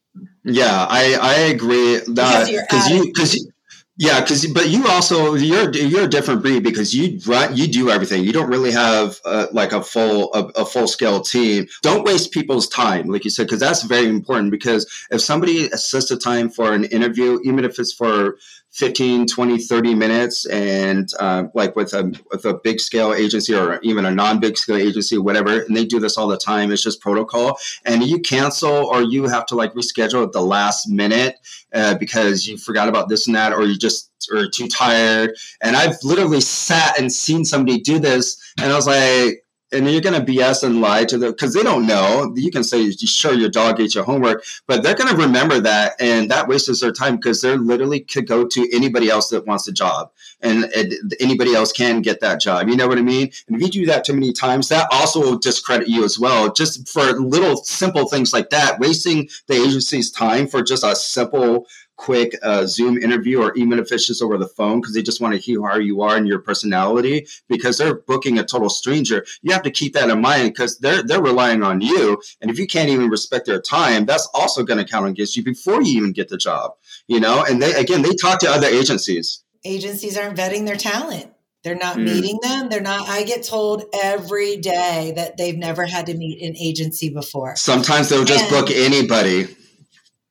[0.43, 3.53] Yeah, I, I agree that because you because
[4.01, 7.91] yeah, because but you also you're you're a different breed because you run you do
[7.91, 8.25] everything.
[8.25, 11.67] You don't really have uh, like a full a, a, full scale team.
[11.83, 14.53] Don't waste people's time, like you said, because that's very important.
[14.53, 18.39] Because if somebody sets the time for an interview, even if it's for
[18.73, 23.81] 15 20 30 minutes and uh, like with a, with a big scale agency or
[23.83, 27.01] even a non-big scale agency whatever and they do this all the time it's just
[27.01, 27.59] protocol.
[27.85, 31.37] And you cancel or you have to like reschedule at the last minute
[31.73, 35.37] uh, because you forgot about this and that or you just are too tired.
[35.63, 40.01] And i've literally sat and seen somebody do this and i was like and you're
[40.01, 42.33] going to BS and lie to them because they don't know.
[42.37, 45.95] You can say, sure, your dog ate your homework, but they're going to remember that.
[46.01, 49.69] And that wastes their time because they're literally could go to anybody else that wants
[49.69, 50.11] a job
[50.41, 52.69] and, and, anybody else can get that job.
[52.69, 53.31] You know what I mean?
[53.47, 56.53] And if you do that too many times, that also will discredit you as well,
[56.53, 61.67] just for little simple things like that, wasting the agency's time for just a simple
[62.01, 65.21] quick uh, Zoom interview or even if it's just over the phone because they just
[65.21, 69.27] want to hear how you are and your personality because they're booking a total stranger.
[69.43, 72.59] You have to keep that in mind because they're they're relying on you, and if
[72.59, 75.99] you can't even respect their time, that's also going to count against you before you
[75.99, 76.73] even get the job.
[77.07, 79.45] You know, and they again they talk to other agencies.
[79.65, 81.31] Agencies aren't vetting their talent.
[81.65, 82.05] They're not mm.
[82.05, 82.71] meeting them.
[82.71, 83.11] They're not.
[83.11, 87.57] I get told every day that they've never had to meet an agency before.
[87.57, 89.55] Sometimes they'll just and book anybody.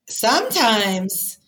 [0.08, 1.39] Sometimes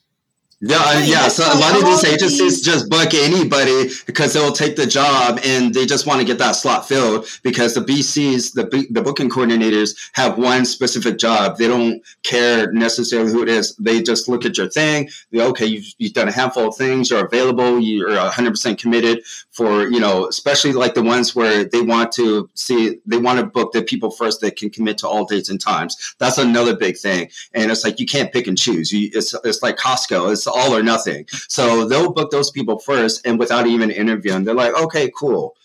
[0.64, 1.28] yeah, yeah.
[1.28, 5.74] So a lot of these agencies just book anybody because they'll take the job and
[5.74, 9.97] they just want to get that slot filled because the BCs, the the booking coordinators,
[10.14, 11.57] have one specific job.
[11.57, 13.76] They don't care necessarily who it is.
[13.78, 15.09] They just look at your thing.
[15.32, 17.09] They okay, you've, you've done a handful of things.
[17.09, 17.80] You're available.
[17.80, 22.47] You're 100 percent committed for you know, especially like the ones where they want to
[22.53, 25.59] see they want to book the people first that can commit to all dates and
[25.59, 26.16] times.
[26.20, 27.32] That's another big thing.
[27.55, 28.91] And it's like you can't pick and choose.
[28.91, 30.32] You, it's it's like Costco.
[30.32, 31.26] It's all or nothing.
[31.47, 35.56] So they'll book those people first, and without even interviewing, they're like, okay, cool.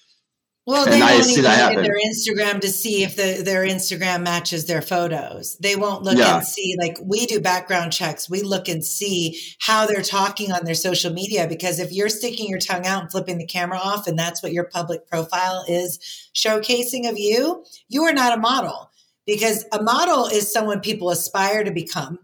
[0.67, 4.25] Well, they and won't even look at their Instagram to see if the, their Instagram
[4.25, 5.57] matches their photos.
[5.59, 6.39] They won't look yeah.
[6.39, 8.29] and see, like we do background checks.
[8.29, 12.49] We look and see how they're talking on their social media because if you're sticking
[12.49, 16.01] your tongue out and flipping the camera off, and that's what your public profile is
[16.35, 18.91] showcasing of you, you are not a model
[19.25, 22.19] because a model is someone people aspire to become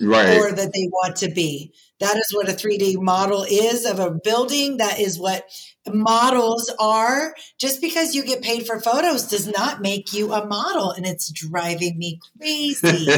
[0.00, 0.38] right.
[0.38, 1.72] or that they want to be.
[2.00, 4.76] That is what a 3D model is of a building.
[4.76, 5.48] That is what
[5.86, 7.34] models are.
[7.58, 10.92] Just because you get paid for photos does not make you a model.
[10.92, 13.08] And it's driving me crazy.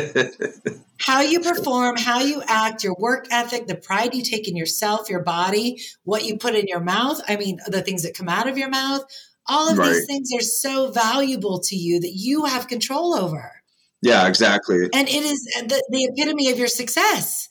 [0.99, 5.11] how you perform, how you act, your work ethic, the pride you take in yourself,
[5.11, 7.21] your body, what you put in your mouth.
[7.29, 9.05] I mean, the things that come out of your mouth.
[9.47, 9.93] All of right.
[9.93, 13.61] these things are so valuable to you that you have control over.
[14.03, 14.89] Yeah, exactly.
[14.95, 17.50] And it is the, the epitome of your success.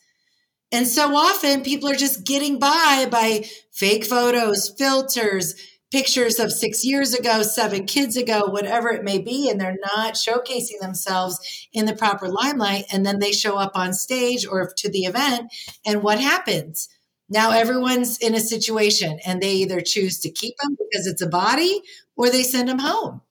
[0.72, 5.56] And so often people are just getting by by fake photos, filters,
[5.92, 10.14] pictures of six years ago, seven kids ago, whatever it may be, and they're not
[10.14, 12.86] showcasing themselves in the proper limelight.
[12.92, 15.52] And then they show up on stage or to the event.
[15.86, 16.90] And what happens?
[17.30, 21.28] Now everyone's in a situation and they either choose to keep them because it's a
[21.28, 21.82] body
[22.16, 23.22] or they send them home.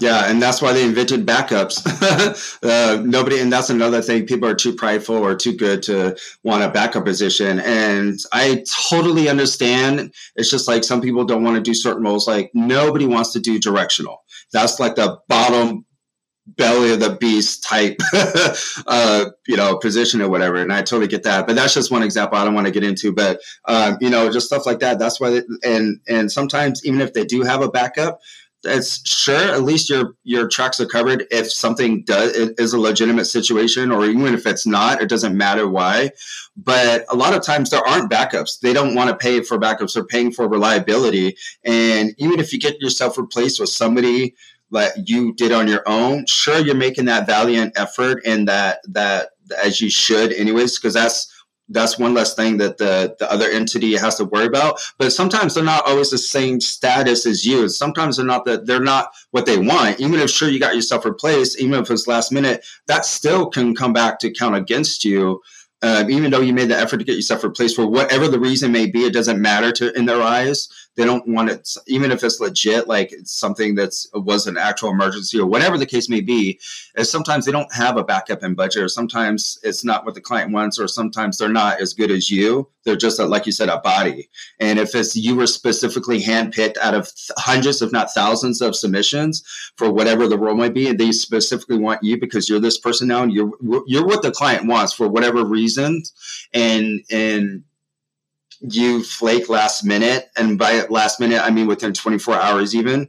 [0.00, 1.84] Yeah, and that's why they invented backups.
[2.62, 4.26] uh, nobody, and that's another thing.
[4.26, 9.28] People are too prideful or too good to want a backup position, and I totally
[9.28, 10.14] understand.
[10.36, 12.28] It's just like some people don't want to do certain roles.
[12.28, 14.22] Like nobody wants to do directional.
[14.52, 15.84] That's like the bottom
[16.56, 18.00] belly of the beast type,
[18.86, 20.56] uh, you know, position or whatever.
[20.56, 21.46] And I totally get that.
[21.46, 22.38] But that's just one example.
[22.38, 24.98] I don't want to get into, but um, you know, just stuff like that.
[24.98, 25.30] That's why.
[25.30, 28.20] They, and and sometimes even if they do have a backup
[28.64, 33.26] it's sure at least your your tracks are covered if something does is a legitimate
[33.26, 36.10] situation or even if it's not it doesn't matter why.
[36.56, 38.58] But a lot of times there aren't backups.
[38.60, 39.94] They don't want to pay for backups.
[39.94, 41.36] They're paying for reliability.
[41.64, 44.34] And even if you get yourself replaced with somebody
[44.70, 49.30] that you did on your own sure you're making that valiant effort and that that
[49.64, 51.32] as you should anyways because that's
[51.68, 54.80] that's one less thing that the, the other entity has to worry about.
[54.98, 57.68] But sometimes they're not always the same status as you.
[57.68, 60.00] Sometimes they're not that they're not what they want.
[60.00, 63.74] Even if sure you got yourself replaced, even if it's last minute, that still can
[63.74, 65.42] come back to count against you.
[65.80, 68.72] Uh, even though you made the effort to get yourself replaced for whatever the reason
[68.72, 70.68] may be, it doesn't matter to in their eyes
[70.98, 74.90] they don't want it even if it's legit like it's something that's was an actual
[74.90, 76.58] emergency or whatever the case may be
[76.96, 80.20] is sometimes they don't have a backup in budget or sometimes it's not what the
[80.20, 82.68] client wants or sometimes they're not as good as you.
[82.84, 84.28] They're just a, like you said a body.
[84.58, 89.44] And if it's you were specifically handpicked out of hundreds if not thousands of submissions
[89.76, 93.06] for whatever the role might be and they specifically want you because you're this person
[93.06, 93.52] now and you're
[93.86, 96.12] you're what the client wants for whatever reasons
[96.52, 97.62] and and
[98.60, 103.08] you flake last minute, and by last minute I mean within 24 hours, even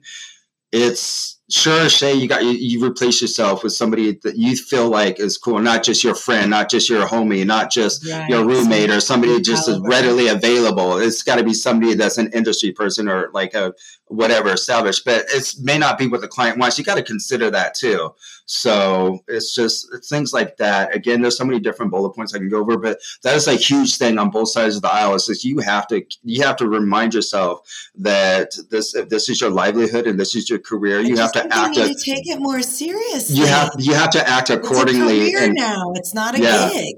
[0.72, 5.20] it's sure say you got you, you replace yourself with somebody that you feel like
[5.20, 8.30] is cool not just your friend not just your homie not just right.
[8.30, 12.32] your roommate or somebody just is readily available it's got to be somebody that's an
[12.34, 13.74] industry person or like a
[14.10, 17.50] whatever established but it may not be what the client wants you got to consider
[17.50, 18.14] that too
[18.52, 20.96] So it's just things like that.
[20.96, 23.54] Again, there's so many different bullet points I can go over, but that is a
[23.54, 25.14] huge thing on both sides of the aisle.
[25.14, 27.60] Is that you have to you have to remind yourself
[27.94, 31.46] that this if this is your livelihood and this is your career, you have to
[31.54, 31.76] act.
[31.76, 33.36] You need to take it more seriously.
[33.36, 35.20] You have you have to act accordingly.
[35.20, 35.94] It's a career and, now.
[35.94, 36.70] It's not a yeah.
[36.72, 36.96] gig.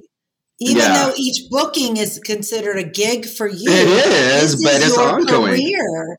[0.62, 0.94] Even yeah.
[0.94, 5.56] though each booking is considered a gig for you, it is, but it's ongoing.
[5.56, 6.18] Career.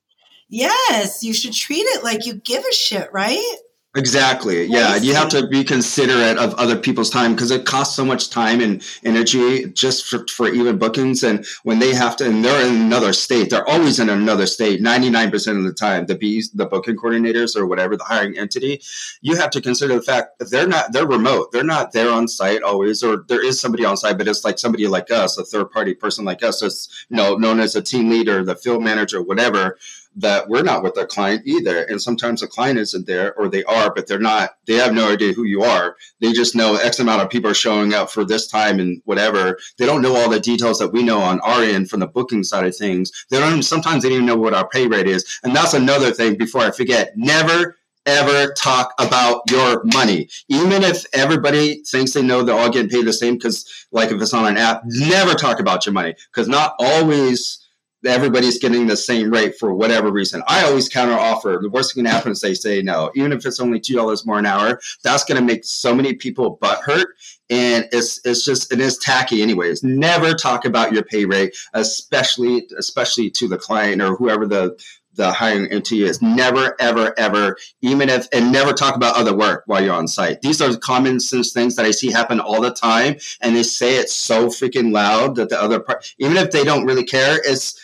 [0.53, 3.57] Yes, you should treat it like you give a shit, right?
[3.95, 4.67] Exactly.
[4.67, 4.97] Yeah.
[4.97, 8.61] You have to be considerate of other people's time because it costs so much time
[8.61, 11.23] and energy just for, for even bookings.
[11.23, 14.83] And when they have to, and they're in another state, they're always in another state
[14.83, 18.83] 99% of the time, the bees, the booking coordinators or whatever, the hiring entity,
[19.23, 21.53] you have to consider the fact that they're not, they're remote.
[21.53, 24.59] They're not there on site always, or there is somebody on site, but it's like
[24.59, 27.83] somebody like us, a third party person like us, that's, you know, known as a
[27.83, 29.79] team leader, the field manager, whatever
[30.17, 31.83] that we're not with the client either.
[31.85, 35.11] And sometimes the client isn't there or they are, but they're not, they have no
[35.11, 35.97] idea who you are.
[36.21, 39.59] They just know X amount of people are showing up for this time and whatever.
[39.79, 42.45] They don't know all the details that we know on our end from the booking
[42.45, 43.11] side of things.
[43.31, 45.41] They don't sometimes they don't even know what our pay rate is.
[45.43, 50.29] And that's another thing before I forget, never ever talk about your money.
[50.49, 54.21] Even if everybody thinks they know they're all getting paid the same, because like if
[54.21, 56.15] it's on an app, never talk about your money.
[56.33, 57.62] Because not always
[58.05, 60.43] everybody's getting the same rate for whatever reason.
[60.49, 61.59] I always counter offer.
[61.61, 64.27] The worst thing can happen is they say no, even if it's only two dollars
[64.27, 64.81] more an hour.
[65.03, 67.09] That's going to make so many people butt hurt,
[67.51, 69.83] and it's it's just it is tacky anyways.
[69.83, 74.77] Never talk about your pay rate, especially especially to the client or whoever the
[75.15, 76.23] the hiring entity is.
[76.23, 80.41] Never, ever, ever, even if, and never talk about other work while you're on site.
[80.41, 83.97] These are common sense things that I see happen all the time, and they say
[83.97, 87.79] it so freaking loud that the other part, even if they don't really care, it's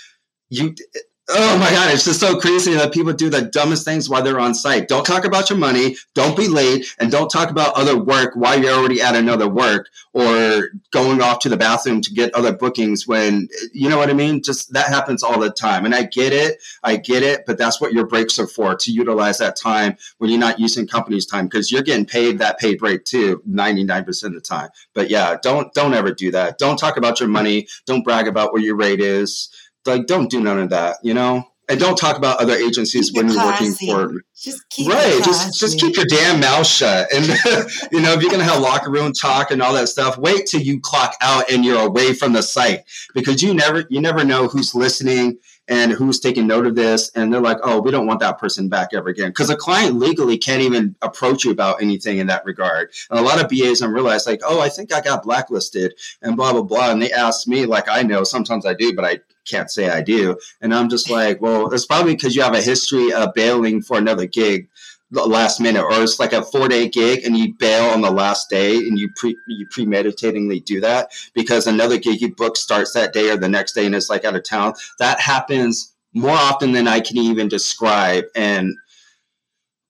[0.51, 0.75] you
[1.31, 4.41] oh my god it's just so crazy that people do the dumbest things while they're
[4.41, 4.89] on site.
[4.89, 5.97] Don't talk about your money.
[6.15, 6.87] Don't be late.
[6.99, 11.41] And don't talk about other work while you're already at another work or going off
[11.41, 14.43] to the bathroom to get other bookings when you know what i mean?
[14.43, 15.85] Just that happens all the time.
[15.85, 16.63] And i get it.
[16.83, 17.45] I get it.
[17.47, 20.87] But that's what your breaks are for to utilize that time when you're not using
[20.87, 24.71] company's time because you're getting paid that paid break too 99% of the time.
[24.95, 26.59] But yeah don't don't ever do that.
[26.59, 27.69] Don't talk about your money.
[27.87, 29.51] Don't brag about what your rate is
[29.87, 31.45] like don't do none of that you know?
[31.71, 35.79] And don't talk about other agencies when you're working for just keep right just just
[35.79, 37.13] keep your damn mouth shut.
[37.13, 37.27] And
[37.93, 40.63] you know if you're gonna have locker room talk and all that stuff wait till
[40.63, 44.49] you clock out and you're away from the site because you never you never know
[44.49, 45.39] who's listening
[45.71, 48.71] and who's taking note of this and they're like oh we don't want that person
[48.71, 49.29] back ever again.
[49.29, 52.91] Because a client legally can't even approach you about anything in that regard.
[53.11, 56.35] And a lot of bas don't realize like oh i think i got blacklisted and
[56.35, 56.93] blah blah blah.
[56.93, 59.19] And they ask me like i know sometimes i do but i
[59.49, 60.39] can't say I do.
[60.61, 63.99] And I'm just like, well, it's probably because you have a history of bailing for
[63.99, 64.69] another gig
[65.11, 68.11] the last minute or it's like a four day gig and you bail on the
[68.11, 72.93] last day and you pre you premeditatingly do that because another gig you book starts
[72.93, 76.37] that day or the next day and it's like out of town that happens more
[76.37, 78.75] often than i can even describe and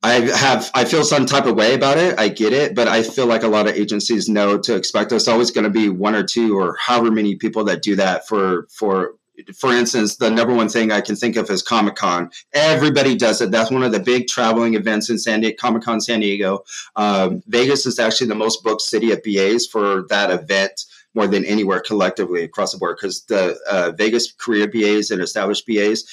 [0.00, 2.18] I have I feel some type of way about it.
[2.20, 5.26] I get it, but I feel like a lot of agencies know to expect there's
[5.26, 8.68] always going to be one or two or however many people that do that for
[8.70, 9.14] for
[9.54, 12.30] for instance, the number one thing I can think of is Comic Con.
[12.52, 13.50] Everybody does it.
[13.50, 16.64] That's one of the big traveling events in San Diego, Comic Con San Diego.
[16.96, 20.84] Um, Vegas is actually the most booked city of BAs for that event
[21.14, 25.66] more than anywhere collectively across the board because the uh, Vegas career BAs and established
[25.66, 26.04] BAs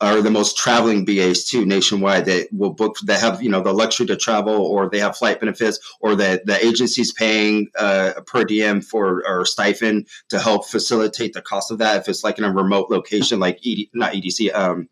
[0.00, 3.72] are the most traveling BAs too nationwide that will book that have you know the
[3.72, 8.44] luxury to travel or they have flight benefits or that the agency's paying uh, per
[8.44, 12.44] diem for or stipend to help facilitate the cost of that if it's like in
[12.44, 14.88] a remote location like ED, not EDC um,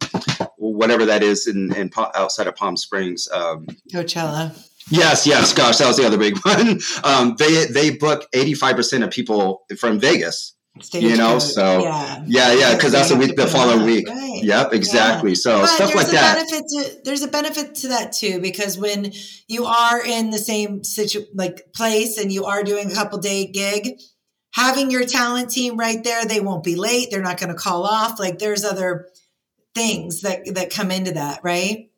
[0.57, 4.57] whatever that is in, in outside of Palm Springs um, Coachella.
[4.91, 5.53] Yes, yes.
[5.53, 6.81] Gosh, that was the other big one.
[7.05, 11.43] Um, they they book eighty five percent of people from Vegas Stage you know, code.
[11.43, 14.09] so yeah, yeah, yeah, because that's the week, the following week.
[14.09, 14.41] Right.
[14.43, 15.33] Yep, exactly.
[15.33, 15.37] Yeah.
[15.37, 16.37] So but stuff like that.
[16.37, 19.13] Benefit to, there's a benefit to that too, because when
[19.49, 23.47] you are in the same situ like place and you are doing a couple day
[23.47, 23.99] gig,
[24.55, 27.09] having your talent team right there, they won't be late.
[27.11, 28.19] They're not going to call off.
[28.19, 29.09] Like there's other
[29.75, 31.91] things that that come into that, right?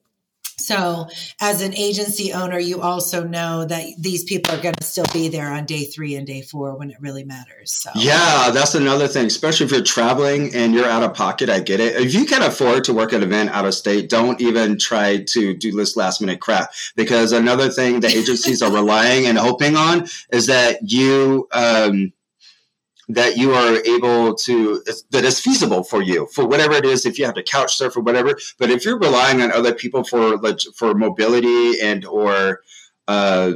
[0.58, 1.08] So,
[1.40, 5.28] as an agency owner, you also know that these people are going to still be
[5.28, 7.72] there on day three and day four when it really matters.
[7.72, 11.50] So, yeah, that's another thing, especially if you're traveling and you're out of pocket.
[11.50, 11.96] I get it.
[11.96, 15.54] If you can afford to work an event out of state, don't even try to
[15.54, 20.06] do this last minute crap because another thing that agencies are relying and hoping on
[20.30, 22.12] is that you, um,
[23.08, 27.18] that you are able to that is feasible for you for whatever it is if
[27.18, 30.38] you have to couch surf or whatever but if you're relying on other people for
[30.74, 32.60] for mobility and or
[33.08, 33.52] uh,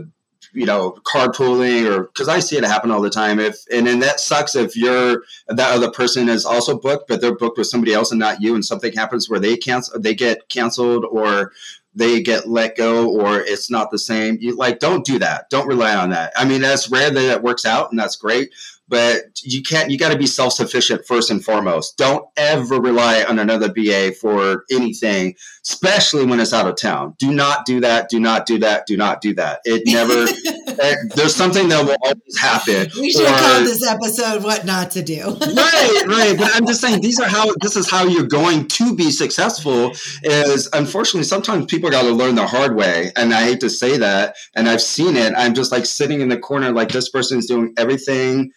[0.52, 3.38] you know, carpooling or because I see it happen all the time.
[3.38, 7.36] If and then that sucks if you're that other person is also booked, but they're
[7.36, 10.48] booked with somebody else and not you, and something happens where they cancel, they get
[10.48, 11.52] canceled or
[11.94, 14.38] they get let go or it's not the same.
[14.40, 15.50] You like don't do that.
[15.50, 16.32] Don't rely on that.
[16.36, 18.50] I mean, that's rare that it works out and that's great
[18.88, 21.96] but you can't you got to be self-sufficient first and foremost.
[21.96, 25.34] Don't ever rely on another ba for anything
[25.64, 27.14] especially when it's out of town.
[27.18, 29.60] Do not do that do not do that do not do that.
[29.64, 34.42] It never it, there's something that will always happen we should or, call this episode
[34.42, 35.24] what not to do.
[35.24, 38.94] Right right but i'm just saying these are how this is how you're going to
[38.94, 43.60] be successful is unfortunately sometimes people got to learn the hard way and i hate
[43.60, 45.32] to say that and i've seen it.
[45.36, 48.52] I'm just like sitting in the corner like this person is doing everything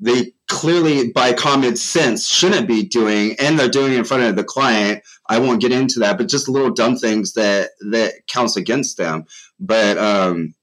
[0.00, 4.36] they clearly by common sense shouldn't be doing and they're doing it in front of
[4.36, 5.02] the client.
[5.28, 9.24] I won't get into that but just little dumb things that that counts against them.
[9.58, 10.54] But um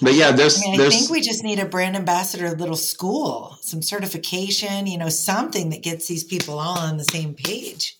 [0.00, 2.76] but yeah there's I, mean, I there's, think we just need a brand ambassador little
[2.76, 7.96] school some certification you know something that gets these people all on the same page.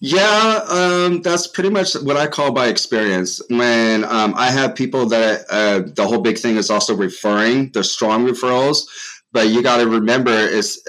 [0.00, 3.40] Yeah, um, that's pretty much what I call by experience.
[3.48, 7.82] When um, I have people that uh, the whole big thing is also referring, they're
[7.82, 8.86] strong referrals
[9.34, 10.80] but you got to remember is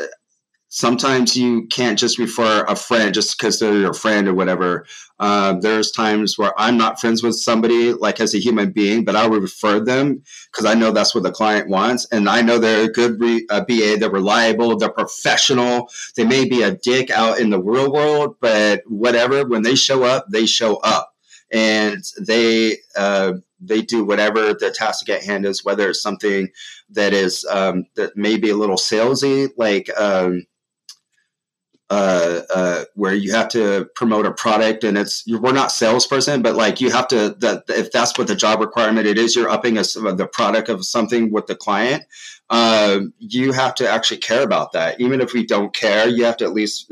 [0.70, 4.86] sometimes you can't just refer a friend just because they're your friend or whatever.
[5.20, 9.16] Uh, there's times where I'm not friends with somebody like as a human being, but
[9.16, 10.22] I would refer them
[10.52, 13.48] because I know that's what the client wants, and I know they're a good re-
[13.50, 13.98] a BA.
[13.98, 14.78] They're reliable.
[14.78, 15.90] They're professional.
[16.16, 19.46] They may be a dick out in the real world, but whatever.
[19.48, 21.14] When they show up, they show up
[21.52, 26.50] and they uh, they do whatever the task at hand is, whether it's something
[26.90, 30.46] that is um, that may be a little salesy, like um,
[31.90, 36.56] uh, uh, where you have to promote a product and it's we're not salesperson, but
[36.56, 39.78] like you have to that if that's what the job requirement it is, you're upping
[39.78, 42.04] a, the product of something with the client.
[42.50, 45.00] Uh, you have to actually care about that.
[45.00, 46.92] Even if we don't care, you have to at least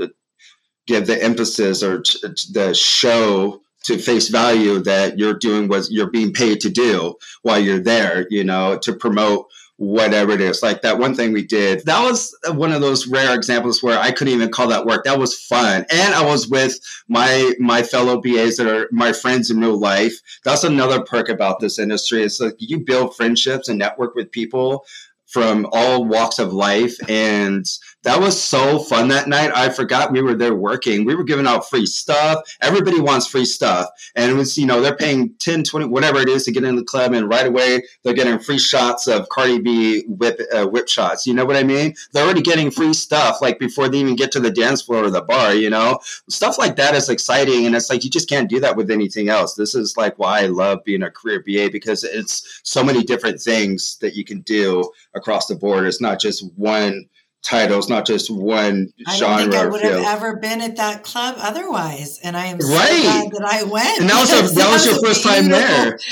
[0.86, 2.04] give the emphasis or
[2.52, 7.60] the show to face value that you're doing what you're being paid to do while
[7.60, 10.62] you're there, you know, to promote whatever it is.
[10.62, 14.12] Like that one thing we did, that was one of those rare examples where I
[14.12, 15.04] couldn't even call that work.
[15.04, 15.86] That was fun.
[15.92, 20.14] And I was with my my fellow BAs that are my friends in real life.
[20.44, 22.24] That's another perk about this industry.
[22.24, 24.86] It's like you build friendships and network with people
[25.28, 27.66] from all walks of life and
[28.04, 29.52] that was so fun that night.
[29.56, 31.06] I forgot we were there working.
[31.06, 32.40] We were giving out free stuff.
[32.62, 33.90] Everybody wants free stuff.
[34.16, 36.76] And it was, you know, they're paying 10, 20, whatever it is to get in
[36.76, 37.14] the club.
[37.14, 41.26] And right away, they're getting free shots of Cardi B whip, uh, whip shots.
[41.26, 41.96] You know what I mean?
[42.12, 45.10] They're already getting free stuff like before they even get to the dance floor or
[45.10, 46.00] the bar, you know?
[46.30, 47.66] Stuff like that is exciting.
[47.66, 49.56] And it's like, you just can't do that with anything else.
[49.56, 53.40] This is like why I love being a career BA because it's so many different
[53.40, 55.86] things that you can do across the board.
[55.86, 57.08] It's not just one
[57.44, 59.36] titles, not just one I genre.
[59.36, 62.60] I don't think I would have ever been at that club otherwise, and I am
[62.60, 63.02] so right.
[63.02, 64.02] glad that I went.
[64.02, 66.00] And that was a, that, that was, was your first time there.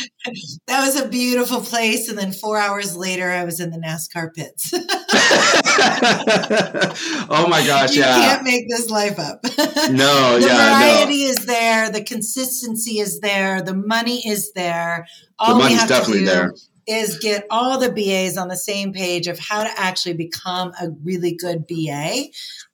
[0.68, 4.32] That was a beautiful place, and then four hours later, I was in the NASCAR
[4.36, 4.72] pits.
[7.28, 7.96] oh my gosh!
[7.96, 9.44] You yeah, can't make this life up.
[9.92, 11.30] No, the yeah, variety no.
[11.32, 15.08] is there, the consistency is there, the money is there.
[15.40, 16.54] All the money's definitely there
[16.88, 20.90] is get all the BAs on the same page of how to actually become a
[21.04, 22.26] really good BA.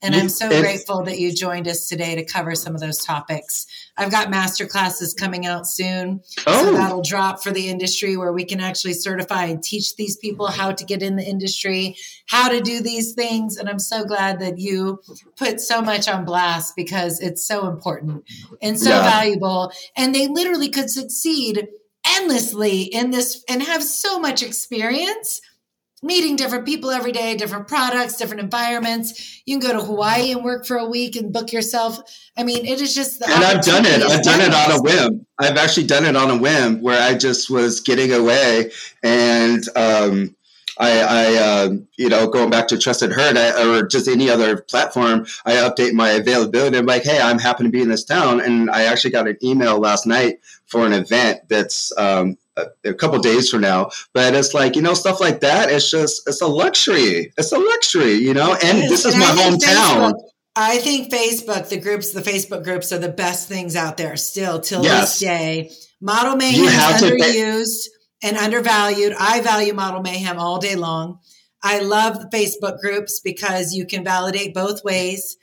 [0.01, 3.65] And I'm so grateful that you joined us today to cover some of those topics.
[3.97, 6.21] I've got master classes coming out soon.
[6.45, 6.65] Oh.
[6.65, 10.47] So that'll drop for the industry where we can actually certify and teach these people
[10.47, 11.95] how to get in the industry,
[12.27, 13.57] how to do these things.
[13.57, 15.01] And I'm so glad that you
[15.35, 18.23] put so much on blast because it's so important
[18.61, 19.09] and so yeah.
[19.09, 19.71] valuable.
[19.95, 21.67] And they literally could succeed
[22.15, 25.41] endlessly in this and have so much experience
[26.03, 29.41] meeting different people every day, different products, different environments.
[29.45, 31.99] You can go to Hawaii and work for a week and book yourself.
[32.37, 34.03] I mean, it is just And I've done it.
[34.03, 35.25] I've done it on a whim.
[35.39, 40.35] I've actually done it on a whim where I just was getting away and um,
[40.79, 44.57] I, I uh, you know, going back to Trusted Herd I, or just any other
[44.61, 46.77] platform, I update my availability.
[46.77, 49.37] I'm like, hey, I'm happen to be in this town, and I actually got an
[49.43, 53.89] email last night for an event that's um, a, a, couple days from now.
[54.13, 55.69] But it's like you know stuff like that.
[55.71, 57.33] It's just it's a luxury.
[57.37, 58.55] It's a luxury, you know.
[58.63, 60.13] And this is and my hometown.
[60.13, 60.19] Facebook,
[60.55, 64.59] I think Facebook, the groups, the Facebook groups are the best things out there still
[64.59, 65.19] till yes.
[65.19, 65.71] this day.
[66.01, 67.87] Model Mayhem is underused
[68.23, 69.13] and undervalued.
[69.19, 71.19] I value Model Mayhem all day long.
[71.63, 75.37] I love the Facebook groups because you can validate both ways.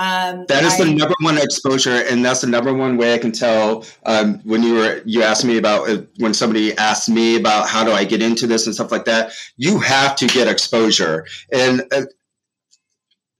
[0.00, 3.18] Um, that is I, the number one exposure, and that's the number one way I
[3.18, 3.84] can tell.
[4.06, 7.84] Um, when you were you asked me about uh, when somebody asked me about how
[7.84, 11.82] do I get into this and stuff like that, you have to get exposure, and
[11.92, 12.04] uh,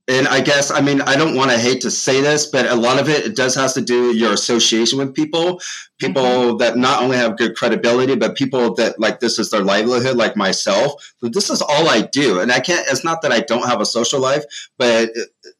[0.06, 2.74] and I guess I mean I don't want to hate to say this, but a
[2.74, 5.62] lot of it, it does has to do with your association with people,
[5.98, 6.56] people mm-hmm.
[6.58, 10.36] that not only have good credibility, but people that like this is their livelihood, like
[10.36, 11.14] myself.
[11.22, 12.86] But this is all I do, and I can't.
[12.90, 14.44] It's not that I don't have a social life,
[14.76, 15.10] but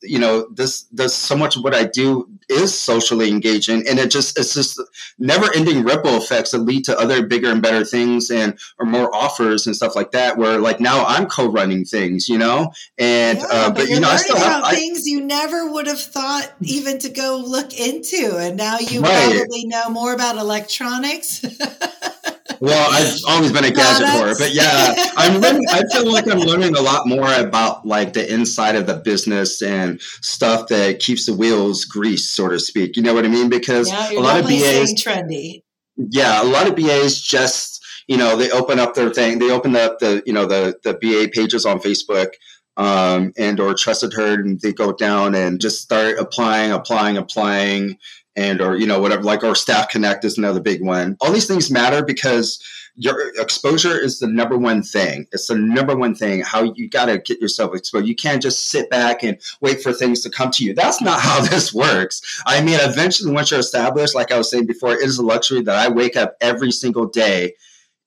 [0.02, 4.10] you know this does so much of what I do is socially engaging, and it
[4.10, 4.80] just it's just
[5.18, 9.14] never ending ripple effects that lead to other bigger and better things and or more
[9.14, 10.36] offers and stuff like that.
[10.36, 14.10] Where like now I'm co-running things, you know, and yeah, uh, but, but you know
[14.10, 18.36] I still have I, things you never would have thought even to go look into,
[18.38, 19.36] and now you right.
[19.36, 21.44] probably know more about electronics.
[22.60, 26.40] well, I've always been a gadget whore, but yeah, I'm learning, I feel like I'm
[26.40, 31.26] learning a lot more about like the inside of the business and stuff that keeps
[31.26, 32.96] the wheels greased, so to speak.
[32.96, 33.48] You know what I mean?
[33.48, 35.62] Because yeah, a lot of BAs trendy.
[35.96, 39.38] Yeah, a lot of BAs just you know they open up their thing.
[39.38, 42.32] They open up the you know the the BA pages on Facebook.
[42.76, 47.98] Um, and or Trusted Herd and they go down and just start applying applying applying
[48.40, 51.16] and or you know whatever like our staff connect is another big one.
[51.20, 52.62] All these things matter because
[52.96, 55.26] your exposure is the number one thing.
[55.32, 58.06] It's the number one thing how you got to get yourself exposed.
[58.06, 60.74] You can't just sit back and wait for things to come to you.
[60.74, 62.42] That's not how this works.
[62.46, 65.60] I mean eventually once you're established like i was saying before it is a luxury
[65.62, 67.54] that i wake up every single day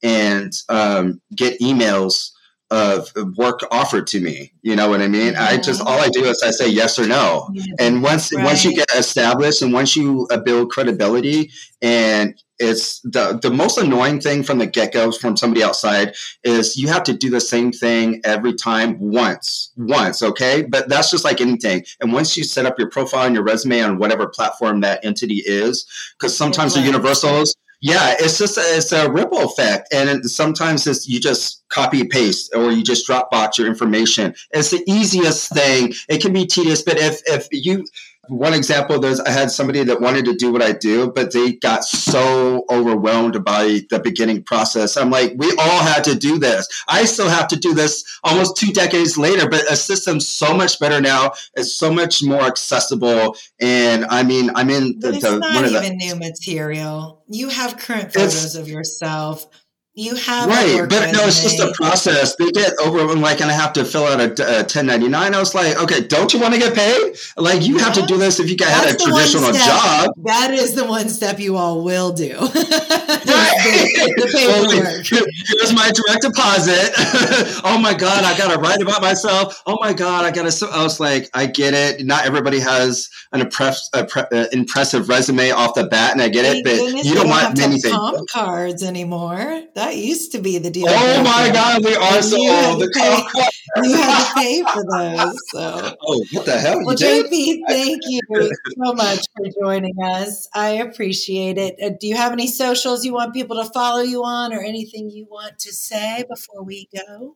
[0.02, 2.33] and um, get emails
[2.74, 4.52] of work offered to me.
[4.64, 5.36] You know what I mean?
[5.36, 7.50] I just all I do is I say yes or no.
[7.80, 8.44] And once right.
[8.44, 11.52] once you get established and once you uh, build credibility
[11.84, 16.78] and it's the the most annoying thing from the get go from somebody outside is
[16.78, 21.26] you have to do the same thing every time once once okay but that's just
[21.26, 24.82] like anything and once you set up your profile and your resume on whatever platform
[24.82, 25.86] that entity is
[26.18, 30.88] because sometimes the universals yeah, it's just a, it's a ripple effect, and it, sometimes
[30.88, 34.34] it's you just copy paste or you just Dropbox your information.
[34.52, 35.94] It's the easiest thing.
[36.08, 37.84] It can be tedious, but if if you
[38.30, 41.54] one example, there's I had somebody that wanted to do what I do, but they
[41.54, 44.96] got so overwhelmed by the beginning process.
[44.96, 46.68] I'm like, we all had to do this.
[46.88, 50.80] I still have to do this almost two decades later, but a system's so much
[50.80, 51.34] better now.
[51.56, 53.36] It's so much more accessible.
[53.60, 57.24] And I mean, I'm in the, it's the, not even the, new material.
[57.28, 59.48] You have current photos of yourself
[59.96, 62.36] you have right, but no, it's just a process.
[62.36, 65.36] They get overwhelmed, like, and I have to fill out a, a 1099.
[65.36, 67.16] I was like, okay, don't you want to get paid?
[67.38, 67.84] Like, you yeah.
[67.84, 70.10] have to do this if you got had a traditional job.
[70.26, 72.34] That is the one step you all will do.
[72.40, 72.50] right.
[72.50, 75.06] the, the paperwork.
[75.12, 76.94] Well, here's my direct deposit.
[77.64, 79.62] oh my god, I got to write about myself.
[79.68, 80.68] Oh my god, I got to.
[80.70, 82.04] I was like, I get it.
[82.04, 84.06] Not everybody has an impress, uh,
[84.52, 87.96] impressive resume off the bat, and I get it, but you don't want many things.
[88.32, 89.62] cards anymore.
[89.84, 90.86] That used to be the deal.
[90.88, 92.80] Oh my God, we are so old.
[92.80, 95.38] The pay, you had to pay for those.
[95.50, 95.96] So.
[96.02, 96.86] Oh, what the hell?
[96.86, 100.48] Well, JP, thank you so much for joining us.
[100.56, 101.76] I appreciate it.
[101.84, 105.10] Uh, do you have any socials you want people to follow you on, or anything
[105.10, 107.36] you want to say before we go?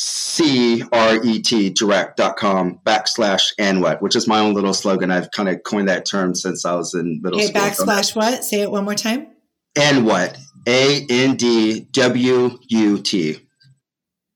[0.00, 5.10] C R E T direct.com backslash and what, which is my own little slogan.
[5.10, 7.60] I've kind of coined that term since I was in middle okay, school.
[7.86, 8.44] Backslash what?
[8.44, 9.26] Say it one more time.
[9.74, 10.38] And what?
[10.68, 13.40] A N D W U T.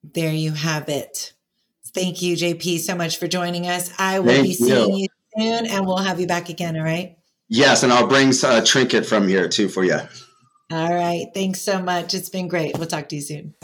[0.02, 1.32] There you have it.
[1.94, 3.92] Thank you, JP, so much for joining us.
[4.00, 5.06] I will Thank be seeing you.
[5.36, 6.76] you soon and we'll have you back again.
[6.76, 7.16] All right.
[7.48, 7.84] Yes.
[7.84, 10.00] And I'll bring a trinket from here too for you.
[10.72, 11.26] All right.
[11.32, 12.14] Thanks so much.
[12.14, 12.76] It's been great.
[12.76, 13.54] We'll talk to you soon.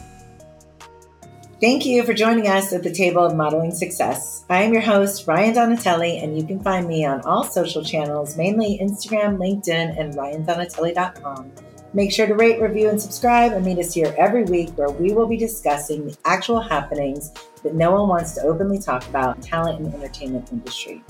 [1.60, 4.44] Thank you for joining us at the table of modeling success.
[4.48, 8.36] I am your host, Rian Donatelli, and you can find me on all social channels,
[8.36, 11.50] mainly Instagram, LinkedIn, and riandonatelli.com.
[11.94, 15.12] Make sure to rate, review, and subscribe and meet us here every week where we
[15.12, 17.32] will be discussing the actual happenings
[17.64, 21.02] that no one wants to openly talk about in the talent and entertainment industry.